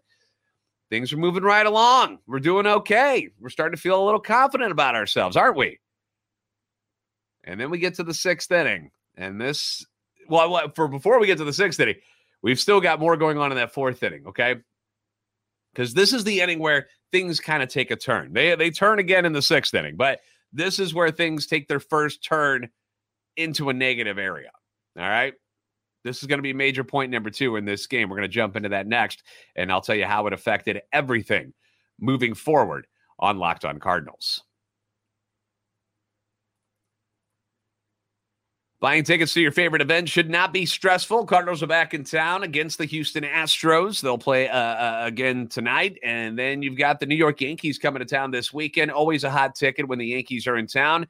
Things 0.90 1.12
are 1.14 1.18
moving 1.18 1.44
right 1.44 1.66
along. 1.66 2.20
We're 2.28 2.40
doing 2.40 2.68
okay. 2.68 3.30
We're 3.40 3.50
starting 3.50 3.76
to 3.76 3.82
feel 3.82 4.02
a 4.02 4.06
little 4.06 4.20
confident 4.20 4.72
about 4.72 4.96
ourselves, 4.96 5.38
aren't 5.38 5.58
we? 5.58 5.80
And 7.46 7.60
then 7.60 7.70
we 7.70 7.80
get 7.80 7.96
to 7.96 8.04
the 8.04 8.14
sixth 8.14 8.52
inning. 8.52 8.92
And 9.16 9.40
this, 9.40 9.86
well, 10.28 10.70
for 10.76 10.90
before 10.90 11.20
we 11.20 11.28
get 11.28 11.38
to 11.38 11.46
the 11.46 11.54
sixth 11.54 11.80
inning, 11.80 11.96
we've 12.42 12.60
still 12.60 12.82
got 12.82 13.00
more 13.00 13.18
going 13.18 13.38
on 13.38 13.52
in 13.52 13.58
that 13.58 13.74
fourth 13.74 14.02
inning, 14.04 14.28
okay? 14.28 14.56
Because 15.74 15.94
this 15.94 16.14
is 16.14 16.24
the 16.24 16.42
inning 16.42 16.60
where 16.60 16.88
things 17.12 17.40
kind 17.40 17.62
of 17.62 17.70
take 17.70 17.92
a 17.92 17.96
turn. 17.96 18.34
They 18.34 18.56
they 18.56 18.72
turn 18.72 19.00
again 19.00 19.26
in 19.26 19.34
the 19.34 19.42
sixth 19.42 19.74
inning, 19.74 19.96
but 19.96 20.20
this 20.54 20.80
is 20.80 20.94
where 20.94 21.12
things 21.12 21.48
take 21.48 21.68
their 21.68 21.80
first 21.80 22.24
turn 22.24 22.70
into 23.36 23.70
a 23.70 23.74
negative 23.74 24.18
area. 24.18 24.52
All 24.98 25.08
right. 25.08 25.34
This 26.04 26.22
is 26.22 26.28
going 26.28 26.38
to 26.38 26.44
be 26.44 26.54
major 26.54 26.84
point 26.84 27.12
number 27.12 27.30
two 27.30 27.58
in 27.58 27.66
this 27.66 27.86
game. 27.86 28.10
We're 28.10 28.16
going 28.16 28.30
to 28.30 28.34
jump 28.34 28.56
into 28.56 28.70
that 28.70 28.88
next, 28.88 29.24
and 29.56 29.72
I'll 29.72 29.82
tell 29.82 29.96
you 29.96 30.06
how 30.06 30.26
it 30.28 30.34
affected 30.34 30.82
everything 30.94 31.54
moving 32.00 32.34
forward 32.34 32.88
on 33.20 33.40
Locked 33.40 33.66
On 33.66 33.80
Cardinals. 33.80 34.44
Buying 38.88 39.04
tickets 39.04 39.34
to 39.34 39.42
your 39.42 39.52
favorite 39.52 39.82
event 39.82 40.08
should 40.08 40.30
not 40.30 40.54
be 40.54 40.66
stressful. 40.66 41.26
Cardinals 41.26 41.62
are 41.62 41.68
back 41.68 41.94
in 41.94 42.06
town 42.06 42.44
against 42.44 42.78
the 42.78 42.86
Houston 42.86 43.26
Astros. 43.26 44.00
They'll 44.00 44.18
play 44.18 44.48
uh, 44.48 44.58
uh, 44.58 45.02
again 45.04 45.48
tonight. 45.50 46.00
And 46.06 46.40
then 46.40 46.62
you've 46.62 46.78
got 46.78 47.02
the 47.02 47.06
New 47.06 47.18
York 47.18 47.42
Yankees 47.42 47.78
coming 47.78 48.00
to 48.00 48.06
town 48.06 48.32
this 48.32 48.54
weekend. 48.54 48.92
Always 48.92 49.26
a 49.26 49.30
hot 49.30 49.56
ticket 49.56 49.90
when 49.90 50.00
the 50.00 50.06
Yankees 50.06 50.48
are 50.48 50.56
in 50.56 50.68
town. 50.68 51.06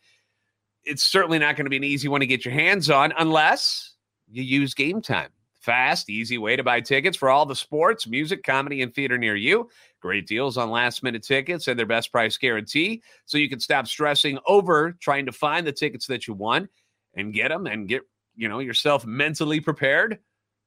It's 0.85 1.03
certainly 1.03 1.37
not 1.37 1.55
going 1.55 1.67
to 1.67 1.69
be 1.69 1.77
an 1.77 1.83
easy 1.83 2.07
one 2.07 2.21
to 2.21 2.25
get 2.25 2.45
your 2.45 2.53
hands 2.55 2.89
on 2.89 3.13
unless 3.15 3.93
you 4.27 4.41
use 4.41 4.73
Game 4.73 4.99
Time. 4.99 5.29
Fast, 5.59 6.09
easy 6.09 6.39
way 6.39 6.55
to 6.55 6.63
buy 6.63 6.81
tickets 6.81 7.15
for 7.15 7.29
all 7.29 7.45
the 7.45 7.55
sports, 7.55 8.07
music, 8.07 8.41
comedy, 8.41 8.81
and 8.81 8.91
theater 8.91 9.19
near 9.19 9.35
you. 9.35 9.69
Great 10.01 10.25
deals 10.25 10.57
on 10.57 10.71
last 10.71 11.03
minute 11.03 11.21
tickets 11.21 11.67
and 11.67 11.77
their 11.77 11.85
best 11.85 12.11
price 12.11 12.37
guarantee. 12.37 13.03
So 13.27 13.37
you 13.37 13.47
can 13.47 13.59
stop 13.59 13.85
stressing 13.85 14.39
over 14.47 14.93
trying 14.93 15.27
to 15.27 15.31
find 15.31 15.67
the 15.67 15.71
tickets 15.71 16.07
that 16.07 16.27
you 16.27 16.33
want 16.33 16.69
and 17.17 17.33
get 17.33 17.49
them 17.49 17.67
and 17.67 17.87
get, 17.89 18.03
you 18.35 18.47
know, 18.47 18.59
yourself 18.59 19.05
mentally 19.05 19.59
prepared 19.59 20.19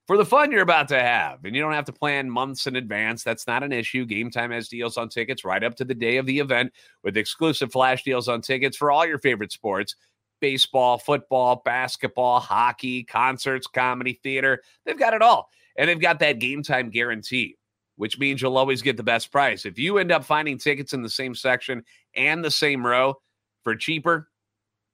for 0.07 0.17
the 0.17 0.25
fun 0.25 0.51
you're 0.51 0.61
about 0.63 0.89
to 0.89 1.01
have. 1.01 1.45
And 1.45 1.55
you 1.55 1.63
don't 1.63 1.73
have 1.73 1.85
to 1.87 1.93
plan 1.93 2.29
months 2.29 2.67
in 2.67 2.77
advance. 2.77 3.23
That's 3.23 3.47
not 3.47 3.63
an 3.63 3.73
issue. 3.73 4.05
Game 4.05 4.31
Time 4.31 4.51
has 4.51 4.69
deals 4.69 4.97
on 4.97 5.09
tickets 5.09 5.45
right 5.45 5.63
up 5.63 5.77
to 5.77 5.85
the 5.85 5.95
day 5.95 6.17
of 6.17 6.27
the 6.27 6.41
event 6.41 6.73
with 7.05 7.17
exclusive 7.17 7.73
flash 7.73 8.03
deals 8.03 8.29
on 8.29 8.43
tickets 8.43 8.77
for 8.77 8.91
all 8.91 9.07
your 9.07 9.19
favorite 9.19 9.53
sports 9.53 9.95
baseball, 10.41 10.97
football, 10.97 11.61
basketball, 11.65 12.41
hockey, 12.41 13.05
concerts, 13.05 13.67
comedy, 13.67 14.19
theater. 14.23 14.63
They've 14.85 14.99
got 14.99 15.13
it 15.13 15.21
all. 15.21 15.51
And 15.77 15.89
they've 15.89 16.01
got 16.01 16.19
that 16.21 16.39
game 16.39 16.63
time 16.63 16.89
guarantee, 16.89 17.57
which 17.97 18.19
means 18.19 18.41
you'll 18.41 18.57
always 18.57 18.81
get 18.81 18.97
the 18.97 19.03
best 19.03 19.31
price. 19.31 19.67
If 19.67 19.79
you 19.79 19.99
end 19.99 20.11
up 20.11 20.25
finding 20.25 20.57
tickets 20.57 20.95
in 20.95 21.03
the 21.03 21.11
same 21.11 21.35
section 21.35 21.85
and 22.17 22.43
the 22.43 22.51
same 22.51 22.85
row 22.85 23.21
for 23.63 23.77
cheaper, 23.77 24.30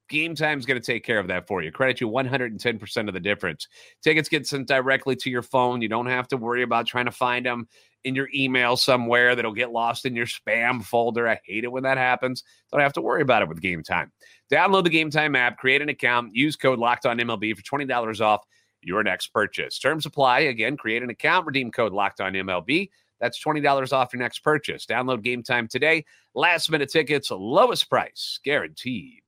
Game 0.09 0.35
Time's 0.35 0.65
going 0.65 0.79
to 0.79 0.85
take 0.85 1.03
care 1.03 1.19
of 1.19 1.27
that 1.27 1.47
for 1.47 1.61
you. 1.61 1.71
Credit 1.71 2.01
you 2.01 2.09
110% 2.09 3.07
of 3.07 3.13
the 3.13 3.19
difference. 3.19 3.67
Tickets 4.01 4.29
get 4.29 4.47
sent 4.47 4.67
directly 4.67 5.15
to 5.17 5.29
your 5.29 5.41
phone. 5.41 5.81
You 5.81 5.89
don't 5.89 6.05
have 6.05 6.27
to 6.29 6.37
worry 6.37 6.63
about 6.63 6.87
trying 6.87 7.05
to 7.05 7.11
find 7.11 7.45
them 7.45 7.67
in 8.03 8.15
your 8.15 8.29
email 8.33 8.77
somewhere 8.77 9.35
that'll 9.35 9.53
get 9.53 9.71
lost 9.71 10.05
in 10.05 10.15
your 10.15 10.25
spam 10.25 10.83
folder. 10.83 11.27
I 11.27 11.39
hate 11.43 11.65
it 11.65 11.71
when 11.71 11.83
that 11.83 11.97
happens. 11.97 12.43
Don't 12.71 12.81
have 12.81 12.93
to 12.93 13.01
worry 13.01 13.21
about 13.21 13.41
it 13.41 13.49
with 13.49 13.61
Game 13.61 13.83
Time. 13.83 14.11
Download 14.51 14.83
the 14.83 14.89
Game 14.89 15.09
Time 15.09 15.35
app, 15.35 15.57
create 15.57 15.81
an 15.81 15.89
account, 15.89 16.33
use 16.33 16.55
code 16.55 16.79
Locked 16.79 17.05
On 17.05 17.17
MLB 17.17 17.55
for 17.55 17.61
$20 17.63 18.21
off 18.21 18.45
your 18.81 19.03
next 19.03 19.27
purchase. 19.33 19.77
Terms 19.79 20.05
apply. 20.05 20.39
Again, 20.41 20.77
create 20.77 21.03
an 21.03 21.09
account, 21.09 21.45
redeem 21.45 21.71
code 21.71 21.91
Locked 21.91 22.21
On 22.21 22.31
MLB. 22.31 22.89
That's 23.19 23.43
$20 23.43 23.93
off 23.93 24.13
your 24.13 24.21
next 24.21 24.39
purchase. 24.39 24.85
Download 24.85 25.21
Game 25.21 25.43
Time 25.43 25.67
today. 25.67 26.05
Last 26.35 26.69
minute 26.69 26.89
tickets, 26.89 27.31
lowest 27.31 27.89
price 27.89 28.39
guaranteed. 28.43 29.21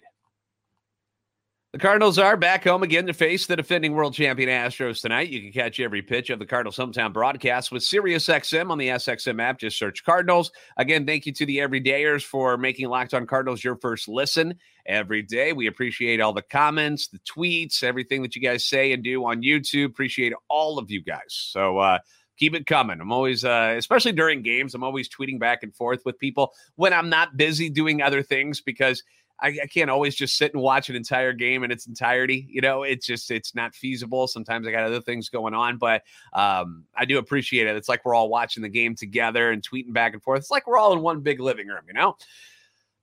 The 1.72 1.78
Cardinals 1.78 2.18
are 2.18 2.36
back 2.36 2.64
home 2.64 2.82
again 2.82 3.06
to 3.06 3.14
face 3.14 3.46
the 3.46 3.56
defending 3.56 3.94
world 3.94 4.16
champion 4.16 4.50
Astros 4.50 5.02
tonight. 5.02 5.30
You 5.30 5.40
can 5.40 5.52
catch 5.52 5.80
every 5.80 6.02
pitch 6.02 6.32
of 6.32 6.40
the 6.40 6.46
Cardinals 6.48 6.78
hometown 6.78 7.14
broadcast 7.14 7.72
with 7.72 7.84
SiriusXM 7.84 8.72
on 8.72 8.80
the 8.80 8.88
SXM 8.88 9.40
app. 9.40 9.60
Just 9.60 9.78
search 9.78 10.04
Cardinals. 10.04 10.52
Again, 10.78 11.06
thank 11.06 11.28
you 11.28 11.32
to 11.34 11.46
the 11.46 11.60
everydayers 11.60 12.24
for 12.24 12.58
making 12.58 12.90
Locked 12.90 13.14
On 13.14 13.28
Cardinals 13.28 13.64
your 13.64 13.76
first 13.76 14.08
listen 14.08 14.56
every 14.88 15.22
day. 15.22 15.54
We 15.54 15.68
appreciate 15.68 16.20
all 16.20 16.34
the 16.34 16.42
comments, 16.42 17.10
the 17.10 17.20
tweets, 17.20 17.84
everything 17.84 18.24
that 18.24 18.36
you 18.36 18.42
guys 18.42 18.66
say 18.66 18.92
and 18.92 19.04
do 19.04 19.24
on 19.26 19.44
YouTube. 19.44 19.86
Appreciate 19.86 20.34
all 20.48 20.80
of 20.80 20.90
you 20.90 21.04
guys. 21.04 21.22
So, 21.28 21.78
uh, 21.78 22.00
keep 22.36 22.56
it 22.56 22.66
coming. 22.66 23.00
I'm 23.00 23.12
always, 23.12 23.46
uh, 23.46 23.76
especially 23.78 24.14
during 24.14 24.42
games, 24.42 24.74
I'm 24.74 24.84
always 24.84 25.08
tweeting 25.08 25.38
back 25.38 25.62
and 25.62 25.76
forth 25.76 26.02
with 26.04 26.18
people 26.18 26.52
when 26.78 26.94
I'm 26.94 27.10
not 27.10 27.38
busy 27.38 27.70
doing 27.70 28.02
other 28.02 28.24
things 28.24 28.60
because 28.60 29.04
I, 29.42 29.48
I, 29.64 29.68
can't 29.68 29.90
always 29.90 30.16
just 30.16 30.38
sit 30.38 30.54
and 30.54 30.62
watch 30.62 30.90
an 30.90 30.96
entire 30.96 31.34
game 31.34 31.64
in 31.64 31.72
its 31.72 31.88
entirety. 31.88 32.48
You 32.50 32.62
know, 32.62 32.84
it's 32.84 33.06
just 33.06 33.32
it's 33.32 33.56
not 33.56 33.74
feasible. 33.74 34.28
Sometimes 34.28 34.68
I 34.68 34.72
got 34.72 34.84
other 34.84 35.02
things 35.02 35.30
going 35.30 35.54
on, 35.54 35.78
but 35.78 36.04
um, 36.34 36.86
I 36.96 37.06
do 37.06 37.18
appreciate 37.18 37.68
it. 37.68 37.76
It's 37.76 37.90
like 37.90 38.06
we're 38.06 38.16
all 38.16 38.30
watching 38.30 38.64
the 38.64 38.70
game 38.70 38.96
together 38.96 39.52
and 39.52 39.62
tweeting 39.62 39.94
back 39.94 40.14
and 40.14 40.22
forth. 40.22 40.40
It's 40.40 40.52
like 40.52 40.68
we're 40.68 40.78
all 40.78 40.94
in 40.94 41.02
one 41.02 41.22
big 41.22 41.40
living 41.40 41.68
room, 41.68 41.84
you 41.88 41.94
know. 41.94 42.16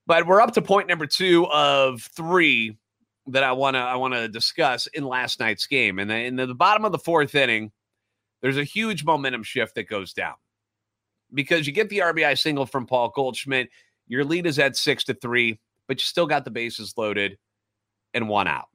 But 0.06 0.26
we're 0.26 0.40
up 0.40 0.52
to 0.54 0.62
point 0.62 0.88
number 0.88 1.06
two 1.06 1.46
of 1.46 2.02
three 2.02 2.76
that 3.28 3.42
I 3.42 3.52
want 3.52 3.74
to 3.74 3.80
I 3.80 3.96
want 3.96 4.14
to 4.14 4.28
discuss 4.28 4.86
in 4.88 5.04
last 5.04 5.40
night's 5.40 5.66
game, 5.66 5.98
and 5.98 6.08
then 6.10 6.20
in 6.20 6.36
the, 6.36 6.46
the 6.46 6.54
bottom 6.54 6.84
of 6.84 6.92
the 6.92 6.98
fourth 6.98 7.34
inning, 7.34 7.72
there's 8.42 8.58
a 8.58 8.64
huge 8.64 9.04
momentum 9.04 9.42
shift 9.42 9.74
that 9.74 9.88
goes 9.88 10.12
down 10.12 10.34
because 11.34 11.66
you 11.66 11.72
get 11.72 11.88
the 11.88 11.98
RBI 11.98 12.38
single 12.38 12.66
from 12.66 12.86
Paul 12.86 13.12
Goldschmidt. 13.14 13.68
Your 14.06 14.24
lead 14.24 14.46
is 14.46 14.60
at 14.60 14.76
six 14.76 15.02
to 15.04 15.14
three 15.14 15.58
but 15.86 15.98
you 15.98 16.04
still 16.04 16.26
got 16.26 16.44
the 16.44 16.50
bases 16.50 16.94
loaded 16.96 17.38
and 18.14 18.28
one 18.28 18.48
out. 18.48 18.68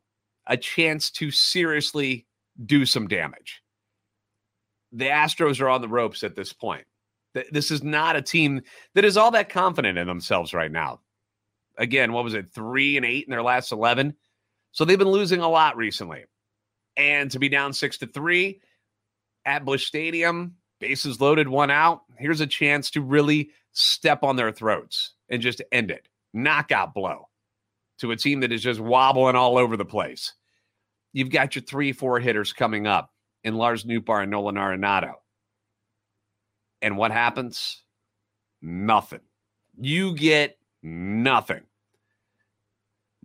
A 0.48 0.58
chance 0.58 1.12
to 1.12 1.32
seriously 1.32 2.26
do 2.66 2.86
some 2.86 3.08
damage. 3.08 3.62
The 4.92 5.06
Astros 5.06 5.62
are 5.62 5.70
on 5.70 5.82
the 5.82 5.88
ropes 5.88 6.24
at 6.24 6.36
this 6.36 6.54
point. 6.54 6.86
This 7.52 7.72
is 7.72 7.82
not 7.82 8.18
a 8.18 8.22
team 8.22 8.62
that 8.94 9.06
is 9.06 9.16
all 9.16 9.32
that 9.32 9.50
confident 9.50 9.98
in 9.98 10.08
themselves 10.08 10.54
right 10.54 10.72
now. 10.72 11.00
Again, 11.78 12.12
what 12.12 12.26
was 12.26 12.34
it, 12.34 12.52
three 12.54 12.98
and 12.98 13.06
eight 13.06 13.26
in 13.26 13.32
their 13.32 13.42
last 13.42 13.72
11? 13.72 14.16
So 14.74 14.84
they've 14.84 15.00
been 15.00 15.08
losing 15.08 15.40
a 15.40 15.50
lot 15.50 15.78
recently. 15.78 16.26
And 16.98 17.32
to 17.32 17.40
be 17.40 17.48
down 17.48 17.72
six 17.72 17.98
to 18.00 18.08
three 18.08 18.60
at 19.46 19.64
Busch 19.64 19.86
Stadium, 19.86 20.56
bases 20.80 21.22
loaded, 21.22 21.48
one 21.48 21.72
out, 21.72 22.02
here's 22.18 22.42
a 22.42 22.48
chance 22.48 22.92
to 22.92 23.02
really 23.02 23.52
step 23.72 24.24
on 24.24 24.36
their 24.36 24.52
throats 24.52 25.14
and 25.30 25.42
just 25.42 25.62
end 25.72 25.90
it 25.90 26.10
knockout 26.34 26.94
blow 26.94 27.30
to 28.00 28.12
a 28.12 28.16
team 28.16 28.40
that 28.42 28.52
is 28.52 28.64
just 28.64 28.80
wobbling 28.80 29.36
all 29.36 29.58
over 29.58 29.78
the 29.78 29.86
place. 29.86 30.34
You've 31.14 31.30
got 31.30 31.56
your 31.56 31.64
three, 31.64 31.92
four 31.92 32.20
hitters 32.20 32.54
coming 32.54 32.88
up 32.88 33.12
in 33.44 33.56
Lars 33.56 33.84
Nootbaar 33.84 34.24
and 34.24 34.32
Nolan 34.32 34.56
Arenado. 34.56 35.14
And 36.82 36.98
what 36.98 37.12
happens? 37.12 37.84
Nothing. 38.62 39.22
You 39.80 40.16
get 40.16 40.58
nothing. 40.82 41.62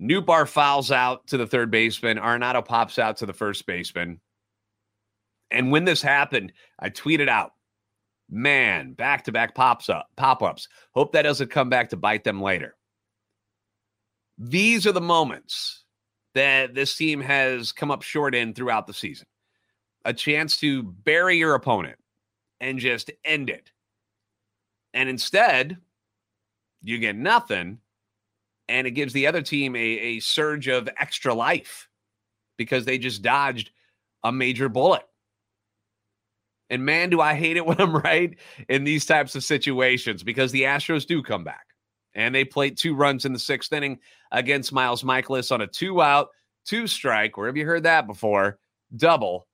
Nootbaar 0.00 0.46
fouls 0.46 0.90
out 0.90 1.26
to 1.28 1.38
the 1.38 1.46
third 1.46 1.70
baseman. 1.70 2.18
Arenado 2.18 2.64
pops 2.64 2.98
out 2.98 3.16
to 3.18 3.26
the 3.26 3.32
first 3.32 3.66
baseman. 3.66 4.20
And 5.50 5.70
when 5.70 5.84
this 5.84 6.02
happened, 6.02 6.52
I 6.78 6.90
tweeted 6.90 7.28
out, 7.28 7.52
man, 8.28 8.92
back 8.92 9.24
to 9.24 9.32
back 9.32 9.54
pops 9.54 9.88
up, 9.88 10.08
pop 10.16 10.42
ups. 10.42 10.68
Hope 10.92 11.12
that 11.12 11.22
doesn't 11.22 11.50
come 11.50 11.70
back 11.70 11.88
to 11.90 11.96
bite 11.96 12.24
them 12.24 12.42
later. 12.42 12.75
These 14.38 14.86
are 14.86 14.92
the 14.92 15.00
moments 15.00 15.84
that 16.34 16.74
this 16.74 16.94
team 16.94 17.20
has 17.20 17.72
come 17.72 17.90
up 17.90 18.02
short 18.02 18.34
in 18.34 18.52
throughout 18.52 18.86
the 18.86 18.94
season. 18.94 19.26
A 20.04 20.12
chance 20.12 20.58
to 20.58 20.82
bury 20.82 21.38
your 21.38 21.54
opponent 21.54 21.98
and 22.60 22.78
just 22.78 23.10
end 23.24 23.50
it. 23.50 23.72
And 24.92 25.08
instead, 25.08 25.78
you 26.82 26.98
get 26.98 27.16
nothing. 27.16 27.78
And 28.68 28.86
it 28.86 28.92
gives 28.92 29.12
the 29.12 29.26
other 29.26 29.42
team 29.42 29.74
a, 29.76 29.78
a 29.78 30.20
surge 30.20 30.68
of 30.68 30.88
extra 30.98 31.32
life 31.32 31.88
because 32.56 32.84
they 32.84 32.98
just 32.98 33.22
dodged 33.22 33.70
a 34.22 34.32
major 34.32 34.68
bullet. 34.68 35.04
And 36.68 36.84
man, 36.84 37.10
do 37.10 37.20
I 37.20 37.34
hate 37.34 37.56
it 37.56 37.64
when 37.64 37.80
I'm 37.80 37.96
right 38.02 38.36
in 38.68 38.84
these 38.84 39.06
types 39.06 39.36
of 39.36 39.44
situations 39.44 40.22
because 40.22 40.52
the 40.52 40.62
Astros 40.62 41.06
do 41.06 41.22
come 41.22 41.44
back 41.44 41.65
and 42.16 42.34
they 42.34 42.44
played 42.44 42.76
two 42.76 42.94
runs 42.94 43.26
in 43.26 43.32
the 43.32 43.38
sixth 43.38 43.72
inning 43.72 44.00
against 44.32 44.72
Miles 44.72 45.04
Mikolas 45.04 45.52
on 45.52 45.60
a 45.60 45.66
two 45.66 46.02
out, 46.02 46.30
two 46.64 46.86
strike. 46.86 47.36
Where 47.36 47.46
have 47.46 47.56
you 47.56 47.66
heard 47.66 47.84
that 47.84 48.08
before? 48.08 48.58
Double. 48.96 49.46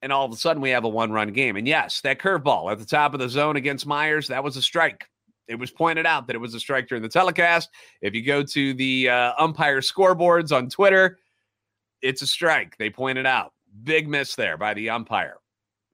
And 0.00 0.12
all 0.12 0.24
of 0.24 0.32
a 0.32 0.36
sudden, 0.36 0.62
we 0.62 0.70
have 0.70 0.84
a 0.84 0.88
one 0.88 1.12
run 1.12 1.32
game. 1.32 1.56
And 1.56 1.66
yes, 1.66 2.00
that 2.02 2.20
curveball 2.20 2.72
at 2.72 2.78
the 2.78 2.86
top 2.86 3.12
of 3.12 3.20
the 3.20 3.28
zone 3.28 3.56
against 3.56 3.84
Meyers, 3.84 4.28
that 4.28 4.42
was 4.42 4.56
a 4.56 4.62
strike. 4.62 5.04
It 5.48 5.56
was 5.56 5.72
pointed 5.72 6.06
out 6.06 6.28
that 6.28 6.36
it 6.36 6.40
was 6.40 6.54
a 6.54 6.60
strike 6.60 6.86
during 6.86 7.02
the 7.02 7.08
telecast. 7.08 7.68
If 8.00 8.14
you 8.14 8.22
go 8.22 8.44
to 8.44 8.72
the 8.72 9.08
uh, 9.08 9.32
umpire 9.36 9.80
scoreboards 9.80 10.56
on 10.56 10.70
Twitter, 10.70 11.18
it's 12.00 12.22
a 12.22 12.26
strike. 12.26 12.76
They 12.78 12.88
pointed 12.88 13.26
out. 13.26 13.52
Big 13.82 14.08
miss 14.08 14.36
there 14.36 14.56
by 14.56 14.74
the 14.74 14.90
umpire. 14.90 15.38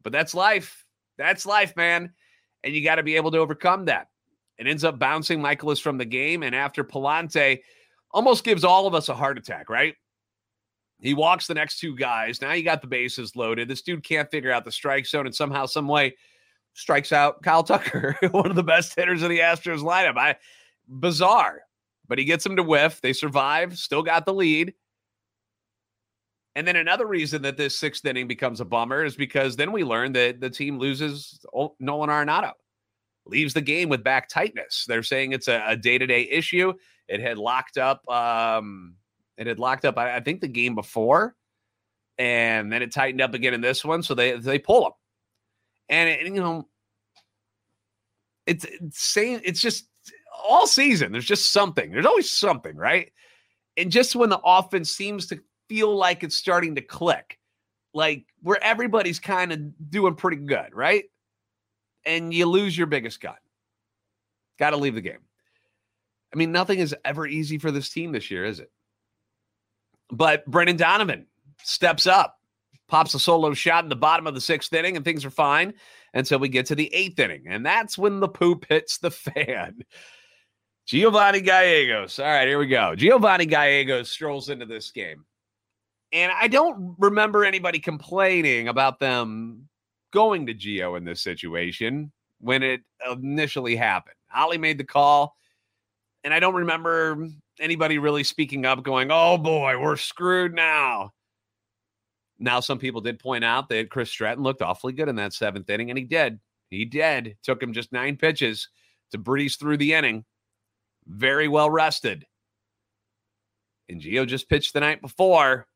But 0.03 0.13
that's 0.13 0.35
life. 0.35 0.85
That's 1.17 1.47
life, 1.47 1.75
man. 1.77 2.13
And 2.63 2.75
you 2.75 2.85
got 2.85 2.97
to 2.97 3.03
be 3.03 3.17
able 3.17 3.31
to 3.31 3.39
overcome 3.39 3.87
that. 3.87 4.09
It 4.59 4.67
ends 4.67 4.85
up 4.85 4.99
bouncing 4.99 5.41
Mikolas 5.41 5.81
from 5.81 5.99
the 5.99 6.05
game. 6.05 6.43
And 6.43 6.55
after 6.55 6.85
Pallante 6.85 7.61
almost 8.11 8.45
gives 8.45 8.65
all 8.65 8.87
of 8.87 8.95
us 8.95 9.09
a 9.09 9.15
heart 9.15 9.39
attack, 9.39 9.69
right? 9.69 9.95
He 11.01 11.13
walks 11.13 11.47
the 11.47 11.55
next 11.55 11.79
two 11.79 11.95
guys. 11.95 12.41
Now 12.41 12.53
you 12.53 12.63
got 12.63 12.81
the 12.81 12.87
bases 12.87 13.37
loaded. 13.37 13.69
This 13.69 13.83
dude 13.83 14.03
can't 14.03 14.31
figure 14.31 14.51
out 14.51 14.65
the 14.65 14.73
strike 14.73 15.07
zone 15.07 15.27
and 15.27 15.35
somehow, 15.35 15.67
some 15.67 15.89
way 15.89 16.17
strikes 16.73 17.13
out 17.13 17.43
Kyle 17.43 17.63
Tucker, 17.63 18.17
one 18.31 18.49
of 18.49 18.57
the 18.57 18.63
best 18.63 18.95
hitters 18.97 19.23
of 19.23 19.29
the 19.29 19.41
Astros 19.41 19.83
lineup. 19.83 20.17
I 20.17 20.37
bizarre, 20.89 21.63
but 22.09 22.19
he 22.19 22.25
gets 22.25 22.47
him 22.47 22.57
to 22.57 22.63
whiff. 22.63 23.01
They 23.03 23.13
survive, 23.13 23.77
still 23.77 24.03
got 24.03 24.25
the 24.25 24.35
lead. 24.35 24.73
And 26.55 26.67
then 26.67 26.77
another 26.77 27.07
reason 27.07 27.43
that 27.43 27.59
this 27.59 27.79
sixth 27.79 28.05
inning 28.07 28.27
becomes 28.27 28.63
a 28.63 28.65
bummer 28.65 29.05
is 29.05 29.15
because 29.15 29.57
then 29.57 29.73
we 29.73 29.85
learn 29.85 30.13
that 30.13 30.41
the 30.41 30.49
team 30.49 30.79
loses 30.79 31.39
Nolan 31.79 32.09
Arenado 32.09 32.53
leaves 33.29 33.55
the 33.55 33.61
game 33.61 33.89
with 33.89 34.05
back 34.05 34.29
tightness. 34.29 34.85
They're 34.87 35.03
saying 35.03 35.33
it's 35.33 35.49
a 35.49 35.77
day 35.77 35.99
to 35.99 36.07
day 36.07 36.29
issue. 36.31 36.73
It 37.09 37.21
had 37.21 37.39
locked 37.39 37.79
up. 37.79 38.09
Um, 38.09 38.95
it 39.37 39.47
had 39.47 39.59
locked 39.59 39.85
up. 39.85 39.99
I, 39.99 40.17
I, 40.17 40.21
think 40.21 40.41
the 40.41 40.49
game 40.49 40.75
before, 40.75 41.35
and 42.19 42.73
then 42.73 42.83
it 42.83 42.93
tightened 42.93 43.21
up 43.21 43.35
again 43.35 43.55
in 43.55 43.61
this 43.61 43.85
one. 43.85 44.03
So 44.03 44.15
they 44.15 44.33
they 44.33 44.59
pull 44.59 44.87
him, 44.87 44.93
and, 45.89 46.09
it, 46.09 46.27
you 46.27 46.41
know, 46.41 46.69
it's, 48.47 48.65
it's 48.65 49.01
saying 49.01 49.43
it's 49.45 49.61
just 49.61 49.89
all 50.43 50.67
season. 50.67 51.13
There's 51.13 51.27
just 51.27 51.53
something. 51.53 51.91
There's 51.91 52.07
always 52.07 52.31
something, 52.31 52.77
right? 52.77 53.13
And 53.77 53.91
just 53.91 54.17
when 54.17 54.31
the 54.31 54.41
offense 54.45 54.91
seems 54.91 55.27
to 55.29 55.41
feel 55.69 55.95
like 55.95 56.25
it's 56.25 56.37
starting 56.37 56.77
to 56.77 56.81
click, 56.81 57.39
like 57.93 58.25
where 58.43 58.63
everybody's 58.63 59.19
kind 59.19 59.53
of 59.53 59.91
doing 59.91 60.15
pretty 60.15 60.39
good, 60.39 60.69
right? 60.73 61.05
And 62.07 62.33
you 62.33 62.47
lose 62.47 62.79
your 62.79 62.87
biggest 62.87 63.21
gun. 63.21 63.35
Got 64.59 64.71
to 64.71 64.77
leave 64.77 64.95
the 64.95 65.01
game. 65.03 65.19
I 66.33 66.37
mean, 66.37 66.53
nothing 66.53 66.79
is 66.79 66.95
ever 67.05 67.27
easy 67.27 67.59
for 67.59 67.71
this 67.71 67.91
team 67.91 68.13
this 68.13 68.31
year, 68.31 68.45
is 68.45 68.61
it? 68.61 68.71
But 70.11 70.47
Brendan 70.47 70.77
Donovan 70.77 71.27
steps 71.63 72.07
up, 72.07 72.39
pops 72.89 73.15
a 73.15 73.19
solo 73.19 73.55
shot 73.55 73.85
in 73.85 73.91
the 73.91 73.97
bottom 73.97 74.27
of 74.27 74.35
the 74.35 74.41
sixth 74.41 74.73
inning, 74.73 74.97
and 74.97 75.05
things 75.05 75.25
are 75.25 75.31
fine 75.31 75.75
until 76.15 76.39
we 76.39 76.49
get 76.49 76.67
to 76.67 76.75
the 76.75 76.93
eighth 76.95 77.19
inning. 77.19 77.45
And 77.49 77.67
that's 77.67 77.99
when 77.99 78.21
the 78.21 78.29
poop 78.29 78.67
hits 78.69 78.99
the 78.99 79.11
fan. 79.11 79.81
Giovanny 80.89 81.45
Gallegos. 81.45 82.19
All 82.19 82.27
right, 82.27 82.47
here 82.47 82.59
we 82.59 82.69
go. 82.69 82.95
Giovanny 82.97 83.49
Gallegos 83.49 84.11
strolls 84.11 84.49
into 84.49 84.67
this 84.67 84.93
game. 84.93 85.25
And 86.13 86.33
I 86.33 86.47
don't 86.47 86.95
remember 86.99 87.45
anybody 87.45 87.81
complaining 87.81 88.69
about 88.69 89.01
them 89.01 89.69
going 90.13 90.47
to 90.47 90.55
Gio 90.55 90.97
in 90.97 91.05
this 91.05 91.23
situation 91.23 92.13
when 92.41 92.63
it 92.63 92.83
initially 93.11 93.77
happened. 93.77 94.17
Ollie 94.35 94.59
made 94.59 94.79
the 94.79 94.85
call, 94.85 95.37
and 96.25 96.35
I 96.35 96.41
don't 96.41 96.55
remember 96.55 97.29
anybody 97.61 97.99
really 97.99 98.25
speaking 98.25 98.67
up, 98.67 98.83
going, 98.83 99.11
oh 99.11 99.39
boy, 99.39 99.81
we're 99.81 99.97
screwed 99.97 100.55
now. 100.55 101.13
Now, 102.39 102.61
some 102.61 102.79
people 102.79 103.01
did 103.01 103.19
point 103.19 103.45
out 103.45 103.69
that 103.71 103.91
Chris 103.91 104.11
Stratton 104.11 104.43
looked 104.43 104.61
awfully 104.61 104.93
good 104.93 105.09
in 105.09 105.17
that 105.17 105.33
seventh 105.33 105.71
inning, 105.71 105.91
and 105.91 105.99
he 105.99 106.05
did. 106.05 106.39
He 106.69 106.85
did. 106.85 107.37
Took 107.43 107.63
him 107.63 107.73
just 107.73 107.93
nine 107.93 108.17
pitches 108.17 108.69
to 109.13 109.19
breeze 109.19 109.57
through 109.57 109.79
the 109.79 109.95
inning. 109.95 110.25
Very 111.07 111.49
well 111.49 111.71
rested. 111.71 112.27
And 113.89 114.01
Gio 114.01 114.27
just 114.27 114.49
pitched 114.49 114.75
the 114.75 114.81
night 114.81 115.01
before. 115.01 115.67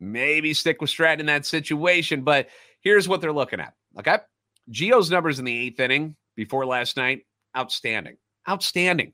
Maybe 0.00 0.52
stick 0.52 0.80
with 0.80 0.90
Stratton 0.90 1.20
in 1.20 1.26
that 1.26 1.46
situation, 1.46 2.22
but 2.22 2.48
here's 2.80 3.08
what 3.08 3.20
they're 3.20 3.32
looking 3.32 3.60
at. 3.60 3.74
Okay. 3.98 4.18
Gio's 4.70 5.10
numbers 5.10 5.38
in 5.38 5.44
the 5.44 5.56
eighth 5.56 5.80
inning 5.80 6.16
before 6.34 6.66
last 6.66 6.96
night, 6.96 7.22
outstanding. 7.56 8.16
Outstanding. 8.48 9.12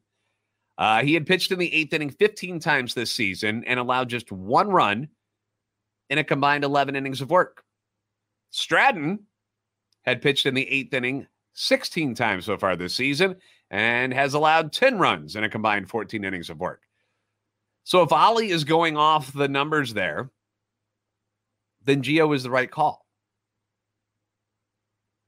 Uh, 0.78 1.02
he 1.02 1.14
had 1.14 1.26
pitched 1.26 1.52
in 1.52 1.58
the 1.58 1.72
eighth 1.72 1.92
inning 1.92 2.10
15 2.10 2.58
times 2.58 2.94
this 2.94 3.12
season 3.12 3.62
and 3.66 3.78
allowed 3.78 4.08
just 4.08 4.32
one 4.32 4.68
run 4.68 5.08
in 6.10 6.18
a 6.18 6.24
combined 6.24 6.64
11 6.64 6.96
innings 6.96 7.20
of 7.20 7.30
work. 7.30 7.62
Stratton 8.50 9.20
had 10.04 10.22
pitched 10.22 10.46
in 10.46 10.54
the 10.54 10.68
eighth 10.68 10.92
inning 10.92 11.26
16 11.54 12.14
times 12.14 12.46
so 12.46 12.56
far 12.56 12.76
this 12.76 12.94
season 12.94 13.36
and 13.70 14.12
has 14.12 14.34
allowed 14.34 14.72
10 14.72 14.98
runs 14.98 15.36
in 15.36 15.44
a 15.44 15.48
combined 15.48 15.88
14 15.88 16.24
innings 16.24 16.50
of 16.50 16.58
work. 16.58 16.82
So 17.84 18.02
if 18.02 18.12
Ollie 18.12 18.50
is 18.50 18.64
going 18.64 18.96
off 18.96 19.32
the 19.32 19.48
numbers 19.48 19.94
there, 19.94 20.30
then 21.84 22.02
Gio 22.02 22.34
is 22.34 22.42
the 22.42 22.50
right 22.50 22.70
call. 22.70 23.04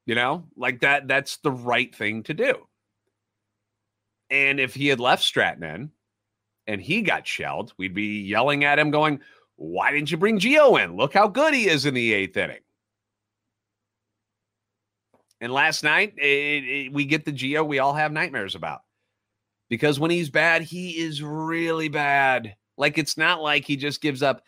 You 0.06 0.14
know, 0.14 0.44
like 0.56 0.80
that, 0.80 1.08
that's 1.08 1.38
the 1.38 1.50
right 1.52 1.94
thing 1.94 2.24
to 2.24 2.34
do. 2.34 2.66
And 4.30 4.60
if 4.60 4.74
he 4.74 4.88
had 4.88 5.00
left 5.00 5.22
Stratton 5.22 5.92
and 6.66 6.80
he 6.80 7.02
got 7.02 7.26
shelled, 7.26 7.72
we'd 7.78 7.94
be 7.94 8.20
yelling 8.20 8.64
at 8.64 8.78
him, 8.78 8.90
going, 8.90 9.20
Why 9.56 9.92
didn't 9.92 10.10
you 10.10 10.16
bring 10.16 10.38
Gio 10.38 10.82
in? 10.82 10.96
Look 10.96 11.14
how 11.14 11.28
good 11.28 11.54
he 11.54 11.68
is 11.68 11.86
in 11.86 11.94
the 11.94 12.12
eighth 12.12 12.36
inning. 12.36 12.60
And 15.40 15.52
last 15.52 15.84
night, 15.84 16.14
it, 16.16 16.24
it, 16.24 16.92
we 16.92 17.04
get 17.04 17.24
the 17.24 17.32
Gio 17.32 17.66
we 17.66 17.78
all 17.78 17.94
have 17.94 18.12
nightmares 18.12 18.54
about 18.54 18.80
because 19.68 19.98
when 19.98 20.10
he's 20.10 20.30
bad, 20.30 20.62
he 20.62 20.98
is 20.98 21.22
really 21.22 21.88
bad. 21.88 22.56
Like 22.76 22.98
it's 22.98 23.16
not 23.16 23.42
like 23.42 23.64
he 23.64 23.76
just 23.76 24.00
gives 24.00 24.22
up, 24.22 24.42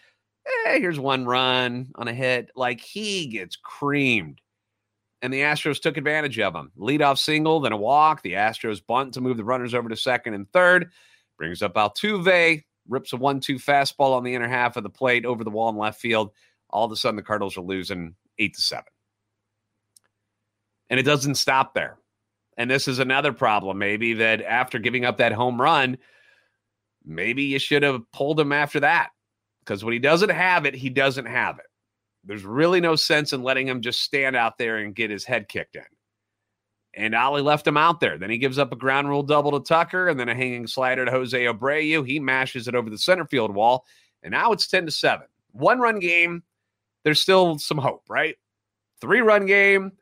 hey, 0.64 0.80
here's 0.80 0.98
one 0.98 1.24
run 1.24 1.88
on 1.94 2.08
a 2.08 2.14
hit. 2.14 2.50
Like 2.54 2.80
he 2.80 3.26
gets 3.26 3.56
creamed. 3.56 4.40
And 5.22 5.32
the 5.32 5.40
Astros 5.40 5.80
took 5.80 5.96
advantage 5.96 6.38
of 6.38 6.54
him. 6.54 6.70
Leadoff 6.78 7.18
single, 7.18 7.60
then 7.60 7.72
a 7.72 7.76
walk. 7.76 8.22
The 8.22 8.34
Astros 8.34 8.84
bunt 8.86 9.14
to 9.14 9.20
move 9.20 9.38
the 9.38 9.44
runners 9.44 9.74
over 9.74 9.88
to 9.88 9.96
second 9.96 10.34
and 10.34 10.50
third. 10.52 10.90
Brings 11.38 11.62
up 11.62 11.74
Altuve, 11.74 12.62
rips 12.88 13.12
a 13.12 13.16
one-two 13.16 13.56
fastball 13.56 14.14
on 14.14 14.24
the 14.24 14.34
inner 14.34 14.48
half 14.48 14.76
of 14.76 14.82
the 14.82 14.90
plate 14.90 15.24
over 15.24 15.42
the 15.42 15.50
wall 15.50 15.70
in 15.70 15.76
left 15.76 16.00
field. 16.00 16.32
All 16.70 16.84
of 16.84 16.92
a 16.92 16.96
sudden, 16.96 17.16
the 17.16 17.22
Cardinals 17.22 17.56
are 17.56 17.62
losing 17.62 18.14
eight 18.38 18.54
to 18.54 18.60
seven. 18.60 18.84
And 20.90 21.00
it 21.00 21.04
doesn't 21.04 21.36
stop 21.36 21.74
there. 21.74 21.96
And 22.56 22.70
this 22.70 22.86
is 22.86 22.98
another 22.98 23.32
problem, 23.32 23.78
maybe 23.78 24.14
that 24.14 24.42
after 24.42 24.78
giving 24.78 25.04
up 25.04 25.18
that 25.18 25.32
home 25.32 25.60
run, 25.60 25.98
maybe 27.04 27.44
you 27.44 27.58
should 27.58 27.82
have 27.82 28.00
pulled 28.12 28.38
him 28.38 28.52
after 28.52 28.80
that. 28.80 29.10
Because 29.66 29.82
when 29.84 29.92
he 29.92 29.98
doesn't 29.98 30.30
have 30.30 30.64
it, 30.64 30.74
he 30.74 30.90
doesn't 30.90 31.26
have 31.26 31.58
it. 31.58 31.66
There's 32.24 32.44
really 32.44 32.80
no 32.80 32.96
sense 32.96 33.32
in 33.32 33.42
letting 33.42 33.66
him 33.66 33.82
just 33.82 34.00
stand 34.00 34.36
out 34.36 34.58
there 34.58 34.76
and 34.76 34.94
get 34.94 35.10
his 35.10 35.24
head 35.24 35.48
kicked 35.48 35.76
in. 35.76 35.82
And 36.94 37.14
Ollie 37.14 37.42
left 37.42 37.66
him 37.66 37.76
out 37.76 38.00
there. 38.00 38.16
Then 38.16 38.30
he 38.30 38.38
gives 38.38 38.58
up 38.58 38.72
a 38.72 38.76
ground 38.76 39.08
rule 39.08 39.22
double 39.22 39.58
to 39.58 39.68
Tucker 39.68 40.08
and 40.08 40.18
then 40.18 40.28
a 40.28 40.34
hanging 40.34 40.66
slider 40.66 41.04
to 41.04 41.10
Jose 41.10 41.38
Abreu. 41.38 42.06
He 42.06 42.20
mashes 42.20 42.68
it 42.68 42.74
over 42.74 42.88
the 42.88 42.98
center 42.98 43.26
field 43.26 43.54
wall. 43.54 43.84
And 44.22 44.32
now 44.32 44.52
it's 44.52 44.66
10 44.66 44.86
to 44.86 44.92
7. 44.92 45.26
One 45.52 45.78
run 45.78 45.98
game. 45.98 46.42
There's 47.04 47.20
still 47.20 47.58
some 47.58 47.78
hope, 47.78 48.04
right? 48.08 48.36
Three 49.00 49.20
run 49.20 49.46
game 49.46 49.92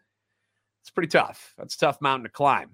it's 0.84 0.90
pretty 0.90 1.08
tough. 1.08 1.54
That's 1.56 1.76
a 1.76 1.78
tough 1.78 2.02
mountain 2.02 2.24
to 2.24 2.28
climb. 2.28 2.68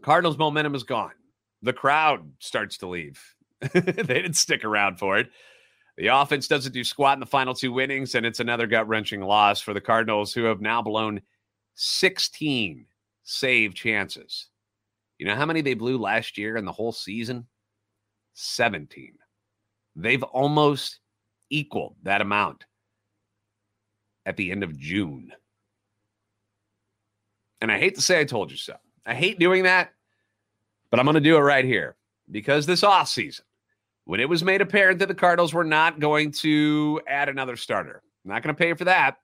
Cardinals' 0.00 0.38
momentum 0.38 0.74
is 0.74 0.84
gone. 0.84 1.12
The 1.60 1.74
crowd 1.74 2.32
starts 2.38 2.78
to 2.78 2.88
leave. 2.88 3.22
they 3.60 3.82
didn't 3.82 4.36
stick 4.36 4.64
around 4.64 4.98
for 4.98 5.18
it. 5.18 5.28
The 5.96 6.08
offense 6.08 6.48
doesn't 6.48 6.72
do 6.72 6.82
squat 6.82 7.14
in 7.14 7.20
the 7.20 7.26
final 7.26 7.54
two 7.54 7.80
innings, 7.80 8.14
and 8.14 8.26
it's 8.26 8.40
another 8.40 8.66
gut 8.66 8.88
wrenching 8.88 9.20
loss 9.20 9.60
for 9.60 9.72
the 9.74 9.80
Cardinals, 9.80 10.34
who 10.34 10.44
have 10.44 10.60
now 10.60 10.82
blown 10.82 11.20
16 11.74 12.86
save 13.22 13.74
chances. 13.74 14.48
You 15.18 15.26
know 15.26 15.36
how 15.36 15.46
many 15.46 15.60
they 15.60 15.74
blew 15.74 15.96
last 15.98 16.36
year 16.36 16.56
in 16.56 16.64
the 16.64 16.72
whole 16.72 16.92
season? 16.92 17.46
17. 18.34 19.12
They've 19.94 20.22
almost 20.22 20.98
equaled 21.50 21.94
that 22.02 22.20
amount 22.20 22.64
at 24.26 24.36
the 24.36 24.50
end 24.50 24.64
of 24.64 24.76
June. 24.76 25.32
And 27.60 27.70
I 27.70 27.78
hate 27.78 27.94
to 27.94 28.02
say 28.02 28.20
I 28.20 28.24
told 28.24 28.50
you 28.50 28.56
so. 28.56 28.74
I 29.06 29.14
hate 29.14 29.38
doing 29.38 29.62
that, 29.62 29.92
but 30.90 30.98
I'm 30.98 31.06
going 31.06 31.14
to 31.14 31.20
do 31.20 31.36
it 31.36 31.40
right 31.40 31.64
here 31.64 31.96
because 32.30 32.66
this 32.66 32.82
off 32.82 33.08
season, 33.08 33.44
when 34.04 34.20
it 34.20 34.28
was 34.28 34.44
made 34.44 34.60
apparent 34.60 34.98
that 34.98 35.08
the 35.08 35.14
Cardinals 35.14 35.54
were 35.54 35.64
not 35.64 36.00
going 36.00 36.30
to 36.32 37.00
add 37.08 37.28
another 37.28 37.56
starter, 37.56 38.02
not 38.24 38.42
going 38.42 38.54
to 38.54 38.58
pay 38.58 38.74
for 38.74 38.84
that, 38.84 39.16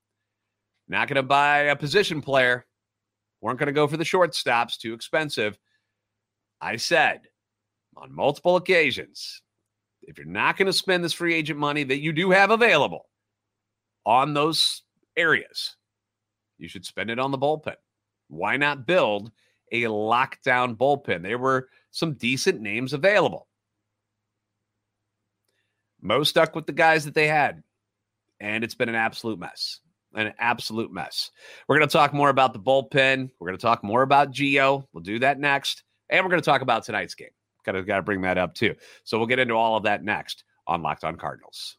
not 0.88 1.08
going 1.08 1.16
to 1.16 1.22
buy 1.22 1.58
a 1.58 1.76
position 1.76 2.20
player, 2.20 2.66
weren't 3.40 3.58
going 3.58 3.66
to 3.66 3.72
go 3.72 3.86
for 3.86 3.96
the 3.96 4.04
shortstops, 4.04 4.78
too 4.78 4.94
expensive. 4.94 5.58
I 6.60 6.76
said 6.76 7.22
on 7.96 8.14
multiple 8.14 8.56
occasions, 8.56 9.42
if 10.02 10.16
you're 10.16 10.26
not 10.26 10.56
going 10.56 10.66
to 10.66 10.72
spend 10.72 11.04
this 11.04 11.12
free 11.12 11.34
agent 11.34 11.58
money 11.58 11.84
that 11.84 12.00
you 12.00 12.12
do 12.12 12.30
have 12.30 12.50
available 12.50 13.06
on 14.06 14.34
those 14.34 14.82
areas, 15.16 15.76
you 16.58 16.68
should 16.68 16.86
spend 16.86 17.10
it 17.10 17.18
on 17.18 17.30
the 17.30 17.38
bullpen. 17.38 17.76
Why 18.28 18.56
not 18.56 18.86
build 18.86 19.30
a 19.72 19.82
lockdown 19.84 20.76
bullpen? 20.76 21.22
There 21.22 21.38
were 21.38 21.68
some 21.90 22.14
decent 22.14 22.60
names 22.60 22.92
available. 22.92 23.46
Mo 26.00 26.22
stuck 26.22 26.54
with 26.54 26.66
the 26.66 26.72
guys 26.72 27.04
that 27.04 27.14
they 27.14 27.26
had, 27.26 27.62
and 28.40 28.64
it's 28.64 28.74
been 28.74 28.88
an 28.88 28.94
absolute 28.94 29.38
mess. 29.38 29.80
An 30.14 30.32
absolute 30.38 30.92
mess. 30.92 31.30
We're 31.68 31.78
going 31.78 31.88
to 31.88 31.92
talk 31.92 32.12
more 32.12 32.30
about 32.30 32.52
the 32.52 32.58
bullpen. 32.58 33.30
We're 33.38 33.46
going 33.46 33.58
to 33.58 33.62
talk 33.62 33.84
more 33.84 34.02
about 34.02 34.32
Gio. 34.32 34.84
We'll 34.92 35.04
do 35.04 35.20
that 35.20 35.38
next. 35.38 35.84
And 36.08 36.24
we're 36.24 36.30
going 36.30 36.42
to 36.42 36.44
talk 36.44 36.62
about 36.62 36.84
tonight's 36.84 37.14
game. 37.14 37.28
Got 37.64 37.72
to, 37.72 37.82
got 37.82 37.96
to 37.96 38.02
bring 38.02 38.22
that 38.22 38.36
up 38.36 38.54
too. 38.54 38.74
So 39.04 39.18
we'll 39.18 39.28
get 39.28 39.38
into 39.38 39.54
all 39.54 39.76
of 39.76 39.84
that 39.84 40.02
next 40.02 40.42
on 40.66 40.82
Locked 40.82 41.04
On 41.04 41.16
Cardinals. 41.16 41.76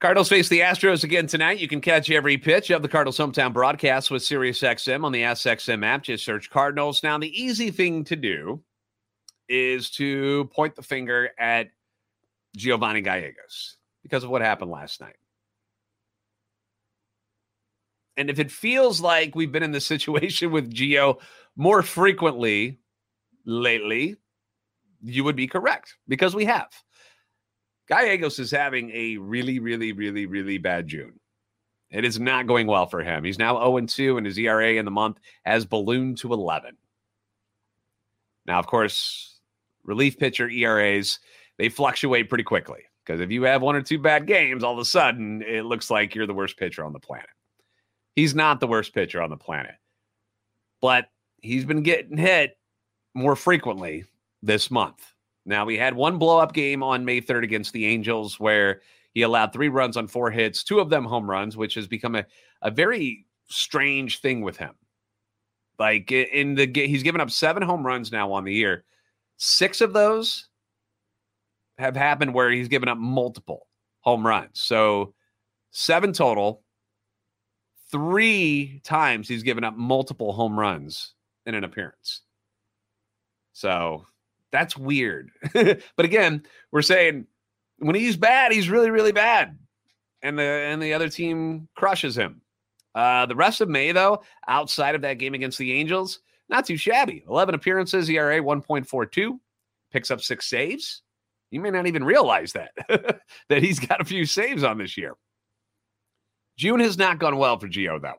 Cardinals 0.00 0.28
face 0.28 0.48
the 0.50 0.60
Astros 0.60 1.04
again 1.04 1.26
tonight. 1.26 1.58
You 1.58 1.68
can 1.68 1.80
catch 1.80 2.10
every 2.10 2.36
pitch 2.36 2.70
of 2.70 2.82
the 2.82 2.88
Cardinals 2.88 3.16
hometown 3.16 3.54
broadcast 3.54 4.10
with 4.10 4.22
SiriusXM 4.22 5.04
on 5.04 5.12
the 5.12 5.22
SXM 5.22 5.84
app. 5.86 6.02
Just 6.02 6.24
search 6.24 6.50
Cardinals. 6.50 7.02
Now, 7.02 7.16
the 7.16 7.42
easy 7.42 7.70
thing 7.70 8.04
to 8.04 8.16
do 8.16 8.62
is 9.48 9.90
to 9.92 10.50
point 10.52 10.74
the 10.74 10.82
finger 10.82 11.30
at 11.38 11.68
Giovanny 12.58 13.02
Gallegos 13.02 13.76
because 14.02 14.22
of 14.22 14.28
what 14.28 14.42
happened 14.42 14.70
last 14.70 15.00
night. 15.00 15.16
And 18.18 18.28
if 18.28 18.38
it 18.38 18.50
feels 18.50 19.00
like 19.00 19.34
we've 19.34 19.52
been 19.52 19.62
in 19.62 19.72
this 19.72 19.86
situation 19.86 20.50
with 20.50 20.72
Gio 20.72 21.20
more 21.56 21.82
frequently 21.82 22.80
lately, 23.46 24.16
you 25.02 25.24
would 25.24 25.36
be 25.36 25.46
correct 25.46 25.94
because 26.06 26.34
we 26.34 26.44
have. 26.44 26.68
Gallegos 27.88 28.38
is 28.38 28.50
having 28.50 28.90
a 28.90 29.16
really, 29.16 29.58
really, 29.58 29.92
really, 29.92 30.26
really 30.26 30.58
bad 30.58 30.88
June. 30.88 31.18
It 31.90 32.04
is 32.04 32.18
not 32.18 32.46
going 32.46 32.66
well 32.66 32.86
for 32.86 33.02
him. 33.02 33.22
He's 33.22 33.38
now 33.38 33.54
0 33.54 33.80
2, 33.86 34.16
and 34.16 34.26
his 34.26 34.38
ERA 34.38 34.74
in 34.74 34.84
the 34.84 34.90
month 34.90 35.18
has 35.44 35.64
ballooned 35.64 36.18
to 36.18 36.32
11. 36.32 36.76
Now, 38.46 38.58
of 38.58 38.66
course, 38.66 39.38
relief 39.84 40.18
pitcher 40.18 40.48
ERAs, 40.48 41.18
they 41.58 41.68
fluctuate 41.68 42.28
pretty 42.28 42.44
quickly 42.44 42.80
because 43.04 43.20
if 43.20 43.30
you 43.30 43.44
have 43.44 43.62
one 43.62 43.76
or 43.76 43.82
two 43.82 43.98
bad 43.98 44.26
games, 44.26 44.64
all 44.64 44.72
of 44.72 44.78
a 44.78 44.84
sudden 44.84 45.42
it 45.42 45.64
looks 45.64 45.90
like 45.90 46.14
you're 46.14 46.26
the 46.26 46.34
worst 46.34 46.56
pitcher 46.56 46.84
on 46.84 46.92
the 46.92 46.98
planet. 46.98 47.28
He's 48.14 48.34
not 48.34 48.60
the 48.60 48.66
worst 48.66 48.94
pitcher 48.94 49.22
on 49.22 49.30
the 49.30 49.36
planet, 49.36 49.74
but 50.80 51.06
he's 51.40 51.64
been 51.64 51.82
getting 51.82 52.16
hit 52.16 52.58
more 53.14 53.36
frequently 53.36 54.04
this 54.42 54.70
month. 54.70 55.12
Now, 55.46 55.64
we 55.64 55.78
had 55.78 55.94
one 55.94 56.18
blow 56.18 56.38
up 56.38 56.52
game 56.52 56.82
on 56.82 57.04
May 57.04 57.20
3rd 57.20 57.44
against 57.44 57.72
the 57.72 57.86
Angels 57.86 58.38
where 58.40 58.82
he 59.14 59.22
allowed 59.22 59.52
three 59.52 59.68
runs 59.68 59.96
on 59.96 60.08
four 60.08 60.30
hits, 60.30 60.64
two 60.64 60.80
of 60.80 60.90
them 60.90 61.04
home 61.04 61.30
runs, 61.30 61.56
which 61.56 61.74
has 61.74 61.86
become 61.86 62.16
a, 62.16 62.26
a 62.62 62.70
very 62.70 63.24
strange 63.48 64.20
thing 64.20 64.42
with 64.42 64.56
him. 64.56 64.74
Like 65.78 66.10
in 66.10 66.54
the 66.54 66.70
he's 66.74 67.02
given 67.02 67.20
up 67.20 67.30
seven 67.30 67.62
home 67.62 67.86
runs 67.86 68.10
now 68.10 68.32
on 68.32 68.44
the 68.44 68.52
year. 68.52 68.84
Six 69.36 69.80
of 69.80 69.92
those 69.92 70.48
have 71.78 71.94
happened 71.94 72.34
where 72.34 72.50
he's 72.50 72.68
given 72.68 72.88
up 72.88 72.98
multiple 72.98 73.66
home 74.00 74.26
runs. 74.26 74.60
So 74.60 75.14
seven 75.70 76.12
total. 76.12 76.62
three 77.92 78.80
times 78.84 79.28
he's 79.28 79.42
given 79.42 79.64
up 79.64 79.76
multiple 79.76 80.32
home 80.32 80.58
runs 80.58 81.14
in 81.44 81.54
an 81.54 81.64
appearance. 81.64 82.22
So 83.52 84.06
that's 84.52 84.76
weird. 84.76 85.30
but 85.52 86.04
again, 86.04 86.44
we're 86.72 86.82
saying 86.82 87.26
when 87.78 87.94
he's 87.94 88.16
bad, 88.16 88.52
he's 88.52 88.70
really, 88.70 88.90
really 88.90 89.12
bad. 89.12 89.58
And 90.22 90.38
the 90.38 90.42
and 90.42 90.82
the 90.82 90.94
other 90.94 91.08
team 91.08 91.68
crushes 91.76 92.16
him. 92.16 92.40
Uh, 92.94 93.26
the 93.26 93.36
rest 93.36 93.60
of 93.60 93.68
May, 93.68 93.92
though, 93.92 94.22
outside 94.48 94.94
of 94.94 95.02
that 95.02 95.18
game 95.18 95.34
against 95.34 95.58
the 95.58 95.72
Angels, 95.72 96.20
not 96.48 96.64
too 96.64 96.78
shabby. 96.78 97.24
11 97.28 97.54
appearances, 97.54 98.08
ERA 98.08 98.40
1.42, 98.40 99.38
picks 99.92 100.10
up 100.10 100.22
six 100.22 100.48
saves. 100.48 101.02
You 101.50 101.60
may 101.60 101.70
not 101.70 101.86
even 101.86 102.02
realize 102.02 102.54
that, 102.54 102.70
that 103.50 103.62
he's 103.62 103.78
got 103.78 104.00
a 104.00 104.04
few 104.04 104.24
saves 104.24 104.64
on 104.64 104.78
this 104.78 104.96
year. 104.96 105.14
June 106.56 106.80
has 106.80 106.96
not 106.96 107.18
gone 107.18 107.36
well 107.36 107.58
for 107.58 107.68
Gio, 107.68 108.00
though. 108.00 108.14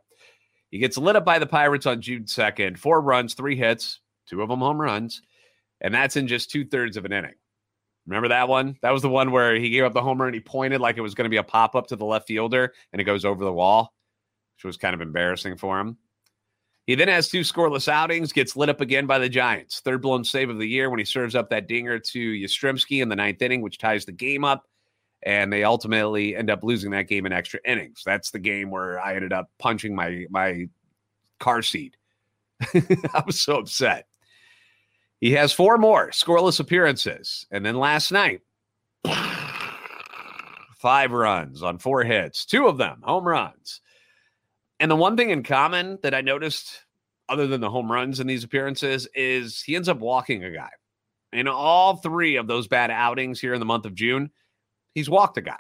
He 0.69 0.77
gets 0.77 0.97
lit 0.97 1.15
up 1.15 1.25
by 1.25 1.39
the 1.39 1.47
Pirates 1.47 1.87
on 1.87 2.01
June 2.01 2.25
2nd. 2.25 2.77
Four 2.77 3.01
runs, 3.01 3.33
three 3.33 3.55
hits, 3.55 3.99
two 4.27 4.41
of 4.41 4.49
them 4.49 4.59
home 4.59 4.79
runs, 4.79 5.21
and 5.81 5.93
that's 5.93 6.15
in 6.15 6.27
just 6.27 6.51
two 6.51 6.65
thirds 6.65 6.97
of 6.97 7.05
an 7.05 7.13
inning. 7.13 7.35
Remember 8.05 8.29
that 8.29 8.47
one? 8.47 8.77
That 8.81 8.91
was 8.91 9.01
the 9.01 9.09
one 9.09 9.31
where 9.31 9.55
he 9.55 9.69
gave 9.69 9.83
up 9.83 9.93
the 9.93 10.01
homer 10.01 10.25
and 10.25 10.33
he 10.33 10.39
pointed 10.39 10.79
like 10.79 10.97
it 10.97 11.01
was 11.01 11.13
going 11.13 11.25
to 11.25 11.29
be 11.29 11.37
a 11.37 11.43
pop 11.43 11.75
up 11.75 11.87
to 11.87 11.95
the 11.95 12.05
left 12.05 12.27
fielder 12.27 12.73
and 12.93 13.01
it 13.01 13.05
goes 13.05 13.25
over 13.25 13.43
the 13.43 13.51
wall, 13.51 13.93
which 14.55 14.63
was 14.63 14.77
kind 14.77 14.95
of 14.95 15.01
embarrassing 15.01 15.57
for 15.57 15.79
him. 15.79 15.97
He 16.87 16.95
then 16.95 17.09
has 17.09 17.27
two 17.27 17.41
scoreless 17.41 17.89
outings, 17.89 18.31
gets 18.31 18.55
lit 18.55 18.69
up 18.69 18.79
again 18.79 19.07
by 19.07 19.19
the 19.19 19.27
Giants. 19.27 19.81
Third 19.81 20.01
blown 20.01 20.23
save 20.23 20.49
of 20.49 20.57
the 20.57 20.65
year 20.65 20.89
when 20.89 20.99
he 20.99 21.05
serves 21.05 21.35
up 21.35 21.49
that 21.49 21.67
dinger 21.67 21.99
to 21.99 22.31
Yastrzemski 22.31 23.01
in 23.01 23.09
the 23.09 23.15
ninth 23.15 23.41
inning, 23.41 23.61
which 23.61 23.77
ties 23.77 24.05
the 24.05 24.13
game 24.13 24.45
up. 24.45 24.63
And 25.23 25.51
they 25.51 25.65
ultimately 25.65 26.33
end 26.33 26.49
up 26.49 26.63
losing 26.63 26.91
that 26.91 27.09
game 27.09 27.25
in 27.25 27.33
extra 27.33 27.59
innings. 27.65 28.03
That's 28.05 28.31
the 28.31 28.39
game 28.39 28.71
where 28.71 29.01
I 29.01 29.15
ended 29.15 29.33
up 29.33 29.49
punching 29.59 29.93
my 29.93 30.27
my 30.29 30.69
car 31.39 31.61
seat. 31.61 31.97
I 32.73 33.23
was 33.25 33.41
so 33.41 33.57
upset. 33.57 34.07
He 35.19 35.31
has 35.31 35.51
four 35.51 35.77
more 35.77 36.11
scoreless 36.11 36.59
appearances. 36.59 37.47
And 37.51 37.65
then 37.65 37.75
last 37.75 38.11
night, 38.11 38.41
five 40.77 41.11
runs 41.11 41.63
on 41.63 41.79
four 41.79 42.03
hits, 42.03 42.45
two 42.45 42.67
of 42.67 42.77
them 42.77 43.01
home 43.03 43.27
runs. 43.27 43.81
And 44.79 44.91
the 44.91 44.95
one 44.95 45.17
thing 45.17 45.31
in 45.31 45.41
common 45.41 45.97
that 46.03 46.13
I 46.13 46.21
noticed, 46.21 46.85
other 47.29 47.47
than 47.47 47.61
the 47.61 47.69
home 47.69 47.91
runs 47.91 48.19
in 48.19 48.27
these 48.27 48.43
appearances, 48.43 49.07
is 49.15 49.61
he 49.61 49.75
ends 49.75 49.89
up 49.89 49.99
walking 49.99 50.43
a 50.43 50.51
guy. 50.51 50.69
In 51.33 51.47
all 51.47 51.97
three 51.97 52.35
of 52.35 52.47
those 52.47 52.67
bad 52.67 52.91
outings 52.91 53.39
here 53.39 53.53
in 53.53 53.59
the 53.59 53.65
month 53.65 53.85
of 53.85 53.95
June, 53.95 54.29
he's 54.93 55.09
walked 55.09 55.37
a 55.37 55.41
guy. 55.41 55.59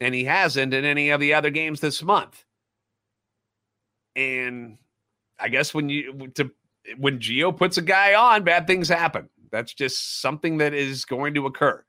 And 0.00 0.14
he 0.14 0.24
hasn't 0.24 0.72
in 0.72 0.86
any 0.86 1.10
of 1.10 1.20
the 1.20 1.34
other 1.34 1.50
games 1.50 1.80
this 1.80 2.02
month. 2.02 2.44
And 4.16 4.78
I 5.38 5.48
guess 5.48 5.74
when 5.74 5.90
you 5.90 6.28
to 6.34 6.50
when 6.98 7.18
Gio 7.18 7.56
puts 7.56 7.78
a 7.78 7.82
guy 7.82 8.14
on, 8.14 8.44
bad 8.44 8.66
things 8.66 8.88
happen. 8.88 9.28
That's 9.50 9.74
just 9.74 10.20
something 10.20 10.58
that 10.58 10.74
is 10.74 11.04
going 11.04 11.34
to 11.34 11.46
occur. 11.46 11.84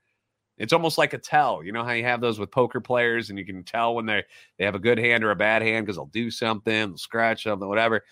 It's 0.57 0.73
almost 0.73 0.97
like 0.97 1.13
a 1.13 1.17
tell. 1.17 1.63
You 1.63 1.71
know 1.71 1.83
how 1.83 1.93
you 1.93 2.03
have 2.03 2.21
those 2.21 2.39
with 2.39 2.51
poker 2.51 2.81
players, 2.81 3.29
and 3.29 3.39
you 3.39 3.45
can 3.45 3.63
tell 3.63 3.95
when 3.95 4.05
they 4.05 4.23
they 4.57 4.65
have 4.65 4.75
a 4.75 4.79
good 4.79 4.99
hand 4.99 5.23
or 5.23 5.31
a 5.31 5.35
bad 5.35 5.61
hand 5.61 5.85
because 5.85 5.95
they'll 5.95 6.05
do 6.07 6.29
something, 6.29 6.89
they'll 6.89 6.97
scratch 6.97 7.43
something, 7.43 7.67
whatever. 7.67 8.03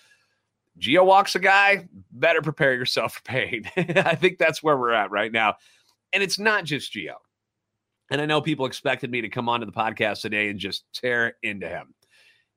Gio 0.80 1.06
walks 1.06 1.36
a 1.36 1.40
guy, 1.40 1.88
better 2.12 2.42
prepare 2.42 2.74
yourself 2.74 3.16
for 3.16 3.22
pain. 3.24 3.70
I 3.78 4.16
think 4.16 4.38
that's 4.38 4.64
where 4.64 4.78
we're 4.78 4.94
at 4.94 5.12
right 5.12 5.32
now. 5.32 5.56
And 6.14 6.24
it's 6.24 6.40
not 6.40 6.64
just 6.64 6.94
Gio. 6.94 7.16
And 8.10 8.22
I 8.22 8.26
know 8.26 8.42
people 8.42 8.66
expected 8.66 9.12
me 9.12 9.22
to 9.22 9.30
come 9.30 9.50
onto 9.50 9.66
the 9.66 9.72
podcast 9.72 10.22
today 10.22 10.50
and 10.50 10.58
just 10.58 10.86
tear 10.94 11.36
into 11.44 11.68
him. 11.68 11.94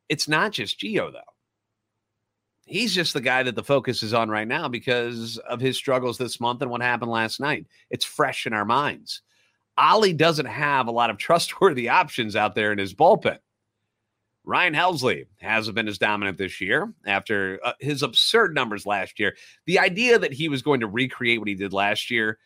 It's 0.08 0.28
not 0.28 0.52
just 0.52 0.78
Gio, 0.80 1.12
though 1.12 1.31
he's 2.66 2.94
just 2.94 3.12
the 3.12 3.20
guy 3.20 3.42
that 3.42 3.54
the 3.54 3.64
focus 3.64 4.02
is 4.02 4.14
on 4.14 4.28
right 4.28 4.46
now 4.46 4.68
because 4.68 5.38
of 5.38 5.60
his 5.60 5.76
struggles 5.76 6.18
this 6.18 6.40
month 6.40 6.62
and 6.62 6.70
what 6.70 6.80
happened 6.80 7.10
last 7.10 7.40
night. 7.40 7.66
It's 7.90 8.04
fresh 8.04 8.46
in 8.46 8.52
our 8.52 8.64
minds. 8.64 9.22
Ollie 9.76 10.12
doesn't 10.12 10.46
have 10.46 10.86
a 10.86 10.92
lot 10.92 11.10
of 11.10 11.18
trustworthy 11.18 11.88
options 11.88 12.36
out 12.36 12.54
there 12.54 12.72
in 12.72 12.78
his 12.78 12.94
bullpen. 12.94 13.38
Ryan 14.44 14.74
Helsley 14.74 15.26
hasn't 15.40 15.76
been 15.76 15.86
as 15.86 15.98
dominant 15.98 16.36
this 16.36 16.60
year 16.60 16.92
after 17.06 17.60
uh, 17.62 17.74
his 17.78 18.02
absurd 18.02 18.54
numbers 18.54 18.84
last 18.84 19.20
year. 19.20 19.36
The 19.66 19.78
idea 19.78 20.18
that 20.18 20.32
he 20.32 20.48
was 20.48 20.62
going 20.62 20.80
to 20.80 20.88
recreate 20.88 21.38
what 21.38 21.46
he 21.46 21.54
did 21.54 21.72
last 21.72 22.10
year 22.10 22.38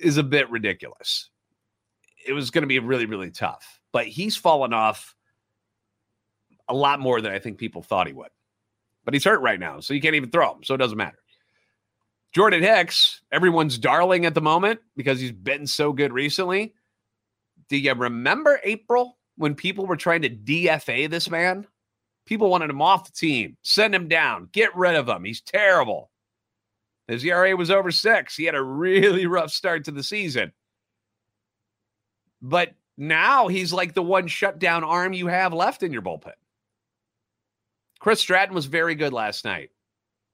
is 0.00 0.18
a 0.18 0.22
bit 0.22 0.48
ridiculous. 0.50 1.30
It 2.24 2.32
was 2.32 2.52
going 2.52 2.62
to 2.62 2.68
be 2.68 2.78
really, 2.78 3.06
really 3.06 3.32
tough, 3.32 3.80
but 3.90 4.06
he's 4.06 4.36
fallen 4.36 4.72
off 4.72 5.16
a 6.68 6.74
lot 6.74 7.00
more 7.00 7.20
than 7.20 7.32
I 7.32 7.40
think 7.40 7.58
people 7.58 7.82
thought 7.82 8.06
he 8.06 8.12
would 8.12 8.30
but 9.04 9.14
he's 9.14 9.24
hurt 9.24 9.40
right 9.40 9.58
now, 9.58 9.80
so 9.80 9.94
you 9.94 10.00
can't 10.00 10.14
even 10.14 10.30
throw 10.30 10.54
him. 10.54 10.64
So 10.64 10.74
it 10.74 10.78
doesn't 10.78 10.98
matter. 10.98 11.18
Jordan 12.32 12.62
Hicks, 12.62 13.20
everyone's 13.30 13.78
darling 13.78 14.24
at 14.24 14.34
the 14.34 14.40
moment 14.40 14.80
because 14.96 15.20
he's 15.20 15.32
been 15.32 15.66
so 15.66 15.92
good 15.92 16.12
recently. 16.12 16.74
Do 17.68 17.76
you 17.76 17.92
remember 17.92 18.60
April 18.64 19.18
when 19.36 19.54
people 19.54 19.86
were 19.86 19.96
trying 19.96 20.22
to 20.22 20.30
DFA 20.30 21.10
this 21.10 21.28
man? 21.28 21.66
People 22.24 22.48
wanted 22.48 22.70
him 22.70 22.80
off 22.80 23.04
the 23.04 23.12
team, 23.12 23.56
send 23.62 23.94
him 23.94 24.08
down, 24.08 24.48
get 24.52 24.74
rid 24.76 24.94
of 24.94 25.08
him. 25.08 25.24
He's 25.24 25.40
terrible. 25.40 26.10
His 27.08 27.24
ERA 27.24 27.56
was 27.56 27.70
over 27.70 27.90
six. 27.90 28.36
He 28.36 28.44
had 28.44 28.54
a 28.54 28.62
really 28.62 29.26
rough 29.26 29.50
start 29.50 29.84
to 29.84 29.90
the 29.90 30.02
season. 30.02 30.52
But 32.40 32.74
now 32.96 33.48
he's 33.48 33.72
like 33.72 33.94
the 33.94 34.02
one 34.02 34.28
shutdown 34.28 34.84
arm 34.84 35.12
you 35.12 35.26
have 35.26 35.52
left 35.52 35.82
in 35.82 35.92
your 35.92 36.02
bullpen. 36.02 36.32
Chris 38.02 38.18
Stratton 38.18 38.52
was 38.52 38.66
very 38.66 38.96
good 38.96 39.12
last 39.12 39.44
night. 39.44 39.70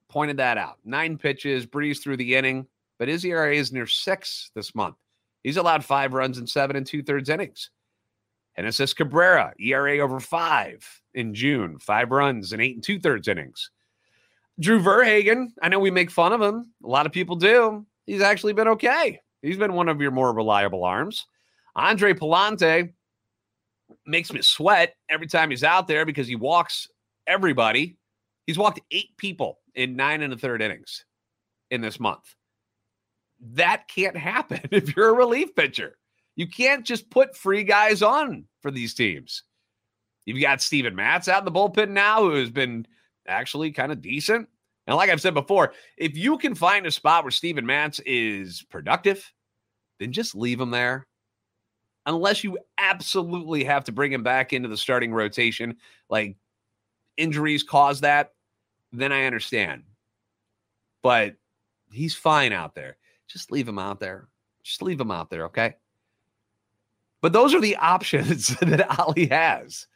Pointed 0.09 0.39
that 0.39 0.57
out. 0.57 0.79
Nine 0.87 1.19
pitches, 1.19 1.67
breezed 1.67 2.03
through 2.03 2.17
the 2.17 2.35
inning, 2.35 2.67
but 2.99 3.09
his 3.09 3.23
ERA 3.27 3.55
is 3.55 3.75
near 3.75 3.87
six 3.87 4.51
this 4.55 4.75
month. 4.75 4.97
He's 5.43 5.59
allowed 5.59 5.85
five 5.85 6.15
runs 6.15 6.39
in 6.39 6.47
seven 6.47 6.77
and 6.77 6.87
two 6.87 7.03
thirds 7.03 7.29
innings. 7.29 7.69
Genesis 8.57 8.95
Cabrera, 8.95 9.53
ERA 9.61 9.99
over 9.99 10.19
five 10.19 10.83
in 11.13 11.35
June, 11.35 11.79
five 11.79 12.11
runs 12.11 12.55
in 12.55 12.61
eight 12.63 12.77
and 12.77 12.83
two 12.83 12.99
thirds 12.99 13.29
innings. 13.29 13.71
Drew 14.59 14.81
Verhagen, 14.81 15.53
I 15.61 15.69
know 15.69 15.79
we 15.79 15.91
make 15.91 16.11
fun 16.11 16.33
of 16.33 16.41
him. 16.41 16.73
A 16.83 16.89
lot 16.89 17.05
of 17.05 17.13
people 17.13 17.37
do. 17.37 17.85
He's 18.07 18.23
actually 18.23 18.55
been 18.55 18.69
okay. 18.69 19.21
He's 19.43 19.59
been 19.59 19.75
one 19.75 19.91
of 19.91 20.01
your 20.01 20.11
more 20.11 20.33
reliable 20.33 20.85
arms. 20.85 21.27
Andre 21.77 22.15
Pallante 22.15 22.95
makes 24.07 24.33
me 24.33 24.41
sweat 24.41 24.95
every 25.11 25.27
time 25.27 25.51
he's 25.51 25.65
out 25.65 25.87
there 25.87 26.07
because 26.07 26.27
he 26.27 26.35
walks 26.35 26.89
everybody. 27.29 27.97
He's 28.47 28.59
walked 28.59 28.81
eight 28.91 29.17
people 29.19 29.59
in 29.75 29.95
nine 29.95 30.23
and 30.23 30.33
a 30.33 30.39
third 30.39 30.63
innings 30.63 31.05
in 31.71 31.81
this 31.81 32.01
month. 32.01 32.35
That 33.53 33.87
can't 33.87 34.17
happen 34.17 34.61
if 34.73 34.97
you're 34.97 35.11
a 35.11 35.15
relief 35.15 35.55
pitcher. 35.55 35.97
You 36.35 36.49
can't 36.49 36.85
just 36.85 37.11
put 37.11 37.37
free 37.37 37.65
guys 37.65 38.03
on 38.03 38.47
for 38.63 38.71
these 38.71 38.95
teams. 38.95 39.43
You've 40.25 40.41
got 40.41 40.63
Steven 40.63 40.95
Matz 40.95 41.29
out 41.29 41.41
in 41.41 41.45
the 41.45 41.53
bullpen 41.53 41.91
now, 41.91 42.23
who 42.23 42.35
has 42.35 42.51
been 42.51 42.87
actually 43.27 43.73
kind 43.73 43.93
of 43.93 44.01
decent. 44.01 44.49
And 44.87 44.97
like 44.97 45.11
I've 45.11 45.21
said 45.21 45.35
before, 45.35 45.75
if 45.97 46.17
you 46.17 46.39
can 46.39 46.55
find 46.55 46.87
a 46.87 46.91
spot 46.91 47.25
where 47.25 47.31
Steven 47.31 47.67
Matz 47.67 48.01
is 48.01 48.65
productive, 48.71 49.31
then 50.01 50.13
just 50.13 50.35
leave 50.35 50.61
him 50.61 50.71
there. 50.71 51.07
Unless 52.07 52.43
you 52.43 52.59
absolutely 52.79 53.65
have 53.65 53.85
to 53.85 53.93
bring 53.93 54.13
him 54.13 54.23
back 54.23 54.53
into 54.53 54.69
the 54.69 54.77
starting 54.77 55.13
rotation, 55.13 55.77
like 56.09 56.37
injuries 57.19 57.63
cause 57.63 58.01
that, 58.01 58.33
then 58.93 59.13
I 59.13 59.25
understand. 59.25 59.83
But 61.03 61.37
he's 61.93 62.15
fine 62.15 62.53
out 62.53 62.75
there. 62.75 62.97
Just 63.27 63.53
leave 63.53 63.69
him 63.69 63.79
out 63.79 64.01
there. 64.01 64.29
Just 64.63 64.83
leave 64.83 65.01
him 65.01 65.11
out 65.11 65.31
there, 65.31 65.45
okay? 65.47 65.75
But 67.21 67.33
those 67.33 67.55
are 67.55 67.61
the 67.61 67.77
options 67.81 68.49
that 68.61 68.99
Ollie 68.99 69.27
has. 69.27 69.87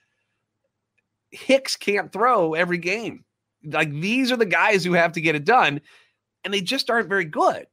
Hicks 1.30 1.76
can't 1.76 2.12
throw 2.12 2.54
every 2.54 2.78
game. 2.78 3.24
Like 3.64 3.90
these 3.90 4.32
are 4.32 4.36
the 4.36 4.44
guys 4.44 4.84
who 4.84 4.92
have 4.92 5.12
to 5.12 5.20
get 5.20 5.34
it 5.34 5.44
done, 5.44 5.80
and 6.44 6.52
they 6.52 6.60
just 6.60 6.90
aren't 6.90 7.08
very 7.08 7.24
good. 7.24 7.66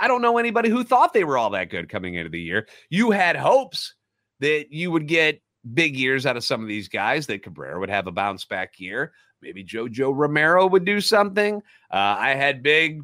I 0.00 0.08
don't 0.08 0.22
know 0.22 0.38
anybody 0.38 0.68
who 0.68 0.84
thought 0.84 1.12
they 1.12 1.24
were 1.24 1.38
all 1.38 1.50
that 1.50 1.70
good 1.70 1.88
coming 1.88 2.14
into 2.14 2.30
the 2.30 2.40
year. 2.40 2.68
You 2.88 3.10
had 3.10 3.36
hopes 3.36 3.94
that 4.40 4.66
you 4.70 4.90
would 4.90 5.08
get 5.08 5.40
big 5.74 5.96
years 5.96 6.26
out 6.26 6.36
of 6.36 6.44
some 6.44 6.62
of 6.62 6.68
these 6.68 6.88
guys 6.88 7.26
that 7.26 7.42
Cabrera 7.42 7.78
would 7.78 7.90
have 7.90 8.06
a 8.06 8.12
bounce 8.12 8.44
back 8.44 8.78
year. 8.78 9.12
Maybe 9.40 9.64
Jojo 9.64 10.12
Romero 10.14 10.66
would 10.66 10.84
do 10.84 11.00
something. 11.00 11.56
Uh, 11.90 12.16
I 12.18 12.30
had 12.30 12.62
big, 12.62 13.02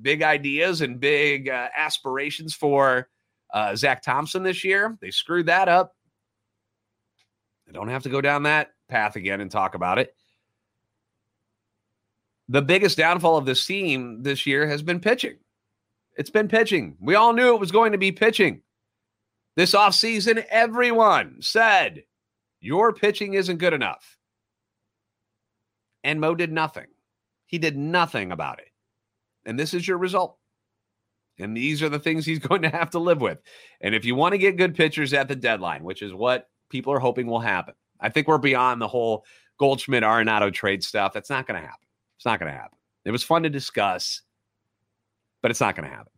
big 0.00 0.22
ideas 0.22 0.80
and 0.80 0.98
big 1.00 1.48
uh, 1.48 1.68
aspirations 1.76 2.54
for 2.54 3.08
uh, 3.52 3.76
Zach 3.76 4.02
Thompson 4.02 4.42
this 4.42 4.64
year. 4.64 4.98
They 5.00 5.10
screwed 5.10 5.46
that 5.46 5.68
up. 5.68 5.94
I 7.68 7.72
don't 7.72 7.88
have 7.88 8.02
to 8.04 8.08
go 8.08 8.20
down 8.20 8.44
that 8.44 8.70
path 8.88 9.16
again 9.16 9.40
and 9.40 9.50
talk 9.50 9.74
about 9.74 9.98
it. 9.98 10.14
The 12.48 12.62
biggest 12.62 12.96
downfall 12.96 13.36
of 13.36 13.46
this 13.46 13.64
team 13.64 14.22
this 14.22 14.46
year 14.46 14.68
has 14.68 14.82
been 14.82 15.00
pitching. 15.00 15.38
It's 16.16 16.30
been 16.30 16.48
pitching. 16.48 16.96
We 17.00 17.14
all 17.14 17.32
knew 17.32 17.54
it 17.54 17.60
was 17.60 17.72
going 17.72 17.92
to 17.92 17.98
be 17.98 18.12
pitching. 18.12 18.62
This 19.56 19.72
offseason, 19.72 20.44
everyone 20.50 21.38
said 21.40 22.04
Your 22.60 22.92
pitching 22.92 23.34
isn't 23.34 23.56
good 23.58 23.72
enough. 23.72 24.18
And 26.04 26.20
Mo 26.20 26.34
did 26.34 26.52
nothing. 26.52 26.86
He 27.46 27.58
did 27.58 27.76
nothing 27.76 28.32
about 28.32 28.60
it. 28.60 28.68
And 29.44 29.58
this 29.58 29.74
is 29.74 29.86
your 29.86 29.98
result. 29.98 30.36
And 31.38 31.56
these 31.56 31.82
are 31.82 31.88
the 31.88 31.98
things 31.98 32.24
he's 32.24 32.38
going 32.50 32.62
to 32.62 32.68
have 32.68 32.90
to 32.90 32.98
live 32.98 33.20
with. 33.20 33.38
And 33.80 33.94
if 33.94 34.04
you 34.04 34.14
want 34.14 34.32
to 34.32 34.38
get 34.38 34.56
good 34.56 34.74
pitchers 34.74 35.12
at 35.12 35.28
the 35.28 35.36
deadline, 35.36 35.84
which 35.84 36.02
is 36.02 36.12
what 36.12 36.48
people 36.68 36.92
are 36.92 36.98
hoping 36.98 37.26
will 37.26 37.40
happen, 37.40 37.74
I 38.00 38.08
think 38.10 38.28
we're 38.28 38.38
beyond 38.38 38.80
the 38.80 38.88
whole 38.88 39.24
Goldschmidt 39.58 40.02
Arenado 40.02 40.52
trade 40.52 40.84
stuff. 40.84 41.12
That's 41.12 41.30
not 41.30 41.46
going 41.46 41.60
to 41.60 41.66
happen. 41.66 41.86
It's 42.16 42.26
not 42.26 42.38
going 42.38 42.52
to 42.52 42.58
happen. 42.58 42.76
It 43.04 43.10
was 43.10 43.22
fun 43.22 43.44
to 43.44 43.50
discuss, 43.50 44.22
but 45.40 45.50
it's 45.50 45.60
not 45.60 45.76
going 45.76 45.88
to 45.88 45.94
happen. 45.94 46.12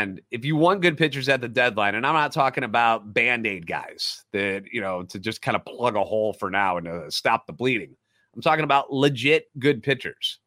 And 0.00 0.20
if 0.30 0.46
you 0.46 0.56
want 0.56 0.80
good 0.80 0.96
pitchers 0.96 1.28
at 1.28 1.42
the 1.42 1.48
deadline, 1.48 1.94
and 1.94 2.06
I'm 2.06 2.14
not 2.14 2.32
talking 2.32 2.64
about 2.64 3.12
band 3.12 3.46
aid 3.46 3.66
guys 3.66 4.24
that, 4.32 4.64
you 4.72 4.80
know, 4.80 5.02
to 5.02 5.18
just 5.18 5.42
kind 5.42 5.56
of 5.56 5.64
plug 5.66 5.94
a 5.94 6.02
hole 6.02 6.32
for 6.32 6.50
now 6.50 6.78
and 6.78 6.86
to 6.86 7.10
stop 7.10 7.46
the 7.46 7.52
bleeding, 7.52 7.94
I'm 8.34 8.40
talking 8.40 8.64
about 8.64 8.90
legit 8.90 9.48
good 9.58 9.82
pitchers. 9.82 10.38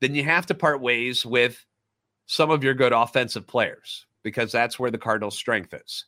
Then 0.00 0.14
you 0.14 0.24
have 0.24 0.46
to 0.46 0.54
part 0.54 0.80
ways 0.80 1.26
with 1.26 1.62
some 2.24 2.50
of 2.50 2.64
your 2.64 2.72
good 2.72 2.94
offensive 2.94 3.46
players 3.46 4.06
because 4.22 4.50
that's 4.50 4.78
where 4.78 4.90
the 4.90 4.96
Cardinals' 4.96 5.36
strength 5.36 5.74
is. 5.74 6.06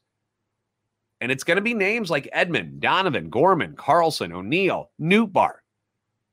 And 1.20 1.30
it's 1.30 1.44
going 1.44 1.56
to 1.56 1.62
be 1.62 1.74
names 1.74 2.10
like 2.10 2.30
Edman, 2.34 2.80
Donovan, 2.80 3.28
Gorman, 3.28 3.76
Carlson, 3.76 4.32
O'Neill, 4.32 4.90
Nootbaar. 4.98 5.56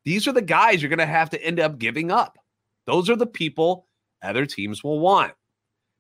These 0.06 0.26
are 0.28 0.32
the 0.32 0.42
guys 0.42 0.82
you're 0.82 0.90
going 0.90 1.00
to 1.00 1.06
have 1.06 1.32
to 1.32 1.44
end 1.44 1.60
up 1.60 1.80
giving 1.80 2.12
up. 2.12 2.38
Those 2.86 3.10
are 3.10 3.18
the 3.18 3.28
people 3.28 3.88
other 4.24 4.46
teams 4.46 4.84
will 4.84 5.00
want. 5.00 5.34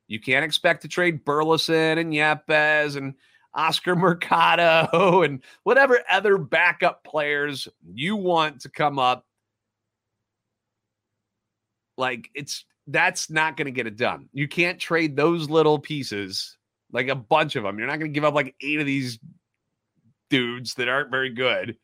You 0.10 0.20
can't 0.20 0.44
expect 0.44 0.82
to 0.82 0.88
trade 0.88 1.24
Burleson 1.24 2.00
and 2.00 2.12
Yepez 2.12 2.98
and 2.98 3.14
Oscar 3.54 3.96
Mercado 3.96 5.22
and 5.22 5.42
whatever 5.64 6.02
other 6.10 6.38
backup 6.38 7.04
players 7.04 7.68
you 7.94 8.16
want 8.16 8.62
to 8.62 8.70
come 8.70 8.98
up. 8.98 9.26
Like 11.96 12.30
it's 12.34 12.66
that's 12.88 13.30
not 13.30 13.56
going 13.56 13.68
to 13.68 13.72
get 13.72 13.86
it 13.86 13.98
done. 13.98 14.30
You 14.34 14.48
can't 14.48 14.80
trade 14.80 15.16
those 15.16 15.48
little 15.48 15.78
pieces, 15.78 16.58
like 16.92 17.08
a 17.08 17.16
bunch 17.16 17.56
of 17.56 17.64
them. 17.64 17.78
You're 17.78 17.88
not 17.88 18.00
going 18.00 18.12
to 18.12 18.16
give 18.16 18.26
up 18.26 18.34
like 18.34 18.56
eight 18.62 18.80
of 18.80 18.88
these 18.88 19.20
dudes 20.32 20.74
that 20.76 20.90
aren't 20.90 21.12
very 21.12 21.30
good 21.30 21.78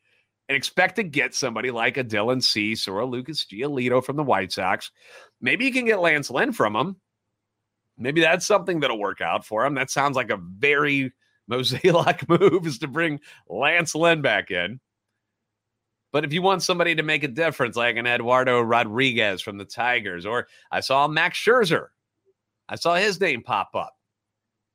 and 0.50 0.56
expect 0.56 0.96
to 0.96 1.04
get 1.04 1.36
somebody 1.36 1.70
like 1.70 1.98
a 1.98 2.04
Dylan 2.04 2.42
Cease 2.42 2.88
or 2.88 3.00
a 3.00 3.06
Lucas 3.06 3.46
Giolito 3.46 4.04
from 4.04 4.16
the 4.16 4.24
White 4.24 4.52
Sox. 4.52 4.90
Maybe 5.42 5.66
you 5.66 5.72
can 5.72 5.86
get 5.86 6.00
Lance 6.00 6.32
Lynn 6.32 6.54
from 6.54 6.74
them. 6.74 6.96
Maybe 7.98 8.22
that's 8.22 8.46
something 8.46 8.80
that'll 8.80 9.00
work 9.00 9.22
out 9.22 9.46
for 9.46 9.66
him. 9.66 9.76
That 9.76 9.90
sounds 9.90 10.16
like 10.16 10.30
a 10.30 10.38
very 10.38 11.14
Mozeliak 11.52 12.28
move 12.28 12.66
is 12.66 12.80
to 12.80 12.88
bring 12.88 13.20
Lance 13.48 13.96
Lynn 13.96 14.22
back 14.22 14.52
in. 14.52 14.80
But 16.12 16.24
if 16.24 16.34
you 16.34 16.42
want 16.42 16.64
somebody 16.64 16.96
to 16.96 17.04
make 17.04 17.24
a 17.24 17.28
difference, 17.28 17.76
like 17.76 17.98
an 17.98 18.08
Eduardo 18.08 18.62
Rodriguez 18.62 19.42
from 19.42 19.58
the 19.58 19.66
Tigers, 19.66 20.26
or 20.26 20.48
I 20.72 20.80
saw 20.80 21.08
Max 21.08 21.38
Scherzer, 21.38 21.88
I 22.70 22.76
saw 22.76 22.96
his 22.96 23.20
name 23.20 23.44
pop 23.44 23.72
up. 23.76 23.94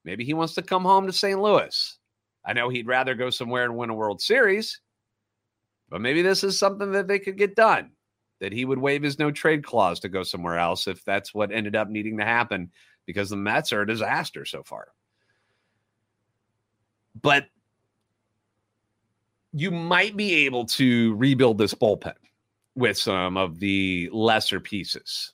Maybe 0.04 0.24
he 0.24 0.35
wants 0.35 0.54
to 0.54 0.62
come 0.62 0.83
home 0.83 1.06
to 1.06 1.12
St. 1.12 1.40
Louis. 1.40 1.98
I 2.44 2.52
know 2.52 2.68
he'd 2.68 2.87
rather 2.87 3.14
go 3.14 3.30
somewhere 3.30 3.64
and 3.64 3.76
win 3.76 3.90
a 3.90 3.94
World 3.94 4.20
Series, 4.20 4.80
but 5.88 6.00
maybe 6.00 6.22
this 6.22 6.44
is 6.44 6.59
something 6.59 6.92
that 6.92 7.09
they 7.09 7.18
could 7.18 7.37
get 7.37 7.56
done. 7.56 7.90
That 8.40 8.52
he 8.52 8.64
would 8.64 8.78
waive 8.78 9.02
his 9.02 9.18
no 9.18 9.30
trade 9.30 9.64
clause 9.64 10.00
to 10.00 10.09
go 10.09 10.22
somewhere 10.22 10.59
else 10.59 10.87
if 10.87 11.04
that's 11.04 11.35
what 11.35 11.52
ended 11.52 11.76
up 11.76 11.90
needing 11.90 12.16
to 12.18 12.24
happen 12.24 12.70
because 13.11 13.31
the 13.31 13.37
Mets 13.37 13.73
are 13.73 13.83
a 13.83 13.87
disaster 13.87 14.44
so 14.44 14.62
far. 14.62 14.88
But 17.20 17.46
you 19.53 19.70
might 19.70 20.16
be 20.16 20.46
able 20.46 20.64
to 20.64 21.14
rebuild 21.16 21.59
this 21.59 21.75
bullpen 21.75 22.14
with 22.77 22.96
some 22.96 23.37
of 23.37 23.59
the 23.59 24.09
lesser 24.12 24.61
pieces 24.61 25.33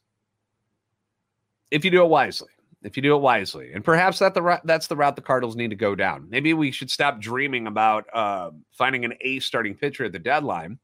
if 1.71 1.85
you 1.85 1.91
do 1.91 2.03
it 2.03 2.09
wisely. 2.09 2.49
If 2.83 2.97
you 2.97 3.03
do 3.03 3.17
it 3.17 3.21
wisely, 3.21 3.73
and 3.73 3.83
perhaps 3.83 4.21
that 4.21 4.35
the 4.35 4.61
that's 4.65 4.87
the 4.87 4.95
route 4.95 5.17
the 5.17 5.23
Cardinals 5.23 5.57
need 5.57 5.71
to 5.71 5.77
go 5.77 5.97
down. 5.97 6.29
Maybe 6.31 6.55
we 6.55 6.71
should 6.71 6.91
stop 6.91 7.21
dreaming 7.21 7.67
about 7.67 8.05
uh, 8.13 8.51
finding 8.71 9.05
an 9.05 9.15
ace 9.23 9.45
starting 9.45 9.75
pitcher 9.75 10.05
at 10.05 10.13
the 10.13 10.21
deadline 10.21 10.79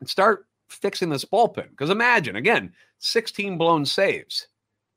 and 0.00 0.08
start 0.08 0.46
fixing 0.68 1.08
this 1.08 1.24
bullpen. 1.24 1.70
Because 1.70 1.88
imagine 1.88 2.36
again, 2.36 2.72
16 2.98 3.56
blown 3.56 3.86
saves. 3.86 4.48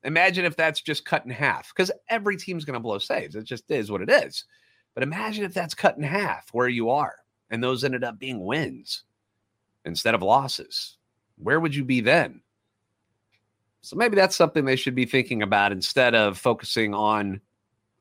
Imagine 0.04 0.46
if 0.46 0.56
that's 0.56 0.82
just 0.82 1.06
cut 1.06 1.26
in 1.26 1.32
half, 1.32 1.74
because 1.76 1.92
every 2.10 2.38
team's 2.38 2.66
going 2.66 2.76
to 2.76 2.80
blow 2.80 3.00
saves. 3.00 3.36
It 3.36 3.44
just 3.44 3.70
is 3.70 3.92
what 3.92 4.02
it 4.02 4.10
is. 4.10 4.46
But 4.94 5.04
imagine 5.04 5.44
if 5.44 5.54
that's 5.54 5.74
cut 5.74 5.98
in 5.98 6.04
half 6.04 6.50
where 6.54 6.70
you 6.70 6.90
are, 6.90 7.16
and 7.50 7.64
those 7.64 7.84
ended 7.84 8.04
up 8.04 8.18
being 8.20 8.46
wins 8.46 9.04
instead 9.86 10.16
of 10.16 10.22
losses. 10.22 10.98
Where 11.38 11.60
would 11.60 11.76
you 11.76 11.84
be 11.84 12.02
then? 12.02 12.42
So 13.82 13.96
maybe 13.96 14.16
that's 14.16 14.36
something 14.36 14.66
they 14.66 14.76
should 14.76 14.96
be 14.96 15.06
thinking 15.06 15.42
about 15.42 15.72
instead 15.72 16.16
of 16.16 16.38
focusing 16.38 16.94
on 16.94 17.42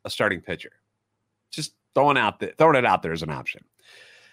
a 0.05 0.11
starting 0.11 0.41
pitcher. 0.41 0.73
Just 1.51 1.75
throwing 1.95 2.19
out 2.19 2.41
the, 2.41 2.53
throwing 2.59 2.77
it 2.77 2.85
out 2.85 3.03
there 3.03 3.13
as 3.13 3.23
an 3.23 3.31
option. 3.31 3.65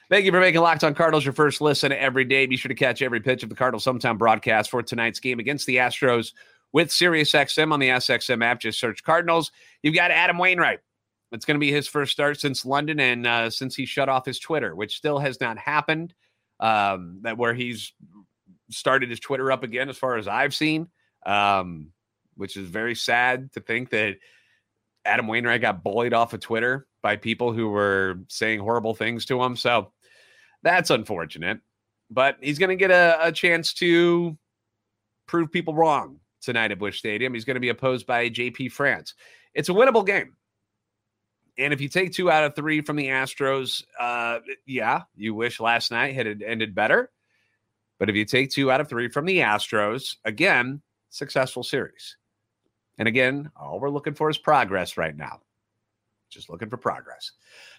Thank 0.09 0.25
you 0.25 0.31
for 0.31 0.39
making 0.39 0.61
Locked 0.61 0.83
On 0.83 0.93
Cardinals 0.93 1.25
your 1.25 1.33
first 1.33 1.61
listen 1.61 1.91
every 1.91 2.25
day. 2.25 2.45
Be 2.45 2.57
sure 2.57 2.69
to 2.69 2.75
catch 2.75 3.01
every 3.01 3.19
pitch 3.19 3.41
of 3.41 3.49
the 3.49 3.55
Cardinals 3.55 3.85
Hometown 3.85 4.17
broadcast 4.17 4.69
for 4.69 4.83
tonight's 4.83 5.19
game 5.19 5.39
against 5.39 5.65
the 5.65 5.77
Astros 5.77 6.33
with 6.75 6.89
SiriusXM 6.89 7.71
on 7.71 7.79
the 7.79 7.87
SXM 7.87 8.43
app. 8.43 8.59
Just 8.59 8.81
search 8.81 9.01
Cardinals. 9.01 9.53
You've 9.81 9.95
got 9.95 10.11
Adam 10.11 10.37
Wainwright. 10.37 10.81
It's 11.31 11.45
going 11.45 11.55
to 11.55 11.59
be 11.59 11.71
his 11.71 11.87
first 11.87 12.11
start 12.11 12.37
since 12.37 12.65
London 12.65 12.99
and 12.99 13.25
uh, 13.25 13.49
since 13.49 13.77
he 13.77 13.85
shut 13.85 14.09
off 14.09 14.25
his 14.25 14.39
Twitter, 14.39 14.75
which 14.75 14.97
still 14.97 15.17
has 15.17 15.39
not 15.39 15.57
happened. 15.57 16.13
Um, 16.59 17.19
that 17.21 17.37
where 17.37 17.53
he's 17.53 17.93
started 18.69 19.09
his 19.09 19.21
Twitter 19.21 19.53
up 19.53 19.63
again, 19.63 19.87
as 19.87 19.97
far 19.97 20.17
as 20.17 20.27
I've 20.27 20.53
seen, 20.53 20.89
um, 21.25 21.91
which 22.35 22.57
is 22.57 22.67
very 22.67 22.93
sad 22.93 23.53
to 23.53 23.61
think 23.61 23.89
that 23.91 24.17
Adam 25.05 25.27
Wainwright 25.27 25.61
got 25.61 25.81
bullied 25.81 26.13
off 26.13 26.33
of 26.33 26.41
Twitter 26.41 26.87
by 27.01 27.15
people 27.15 27.53
who 27.53 27.69
were 27.69 28.19
saying 28.27 28.59
horrible 28.59 28.93
things 28.93 29.23
to 29.27 29.41
him. 29.41 29.55
So 29.55 29.93
that's 30.61 30.89
unfortunate. 30.89 31.61
But 32.11 32.35
he's 32.41 32.59
going 32.59 32.69
to 32.69 32.75
get 32.75 32.91
a, 32.91 33.17
a 33.21 33.31
chance 33.31 33.73
to 33.75 34.37
prove 35.25 35.53
people 35.53 35.73
wrong 35.73 36.19
tonight 36.45 36.71
at 36.71 36.79
Busch 36.79 36.97
Stadium. 36.97 37.33
He's 37.33 37.45
going 37.45 37.55
to 37.55 37.61
be 37.61 37.69
opposed 37.69 38.07
by 38.07 38.29
JP 38.29 38.71
France. 38.71 39.13
It's 39.53 39.69
a 39.69 39.73
winnable 39.73 40.05
game. 40.05 40.35
And 41.57 41.73
if 41.73 41.79
you 41.81 41.87
take 41.87 42.11
two 42.11 42.29
out 42.29 42.43
of 42.43 42.55
three 42.55 42.81
from 42.81 42.97
the 42.97 43.07
Astros, 43.07 43.83
uh, 43.99 44.39
yeah, 44.65 45.03
you 45.15 45.33
wish 45.33 45.59
last 45.59 45.91
night 45.91 46.15
had 46.15 46.41
ended 46.41 46.75
better. 46.75 47.11
But 47.97 48.09
if 48.09 48.15
you 48.15 48.25
take 48.25 48.51
two 48.51 48.71
out 48.71 48.81
of 48.81 48.89
three 48.89 49.09
from 49.09 49.25
the 49.25 49.39
Astros, 49.39 50.17
again, 50.25 50.81
successful 51.09 51.63
series. 51.63 52.17
And 52.97 53.07
again, 53.07 53.51
all 53.55 53.79
we're 53.79 53.89
looking 53.89 54.13
for 54.13 54.29
is 54.29 54.37
progress 54.37 54.97
right 54.97 55.15
now. 55.15 55.39
Just 56.35 56.49
looking 56.49 56.69
for 56.69 56.77
progress. 56.77 57.31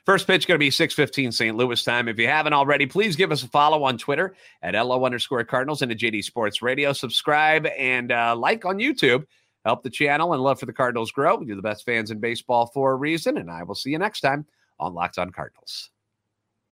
First 0.05 0.27
pitch 0.27 0.49
going 0.49 0.57
to 0.57 0.59
be 0.59 0.71
6:15 0.71 1.33
St. 1.33 1.57
Louis 1.57 1.83
time. 1.85 2.09
If 2.09 2.19
you 2.19 2.27
haven't 2.27 2.55
already, 2.55 2.87
please 2.87 3.15
give 3.15 3.31
us 3.31 3.43
a 3.43 3.49
follow 3.49 3.85
on 3.85 3.99
Twitter 3.99 4.35
at 4.63 4.75
LO 4.75 5.05
underscore 5.05 5.45
Cardinals 5.45 5.83
and 5.83 5.93
at 5.93 5.99
JD 5.99 6.25
Sports 6.25 6.63
Radio. 6.63 6.93
Subscribe 6.93 7.67
and 7.79 8.11
uh, 8.11 8.35
like 8.35 8.65
on 8.65 8.79
YouTube. 8.79 9.27
Help 9.65 9.83
the 9.83 9.91
channel 9.91 10.33
and 10.33 10.43
love 10.43 10.59
for 10.59 10.67
the 10.67 10.73
Cardinals 10.73 11.13
grow. 11.13 11.41
You're 11.43 11.57
the 11.57 11.63
best 11.63 11.85
fans 11.85 12.11
in 12.11 12.19
baseball 12.19 12.71
for 12.73 12.93
a 12.93 12.97
reason. 12.97 13.37
And 13.37 13.51
I 13.51 13.63
will 13.63 13.75
see 13.75 13.91
you 13.91 13.99
next 13.99 14.21
time 14.21 14.47
on 14.81 14.95
Locked 14.95 15.19
On 15.19 15.31
Cardinals. 15.31 15.91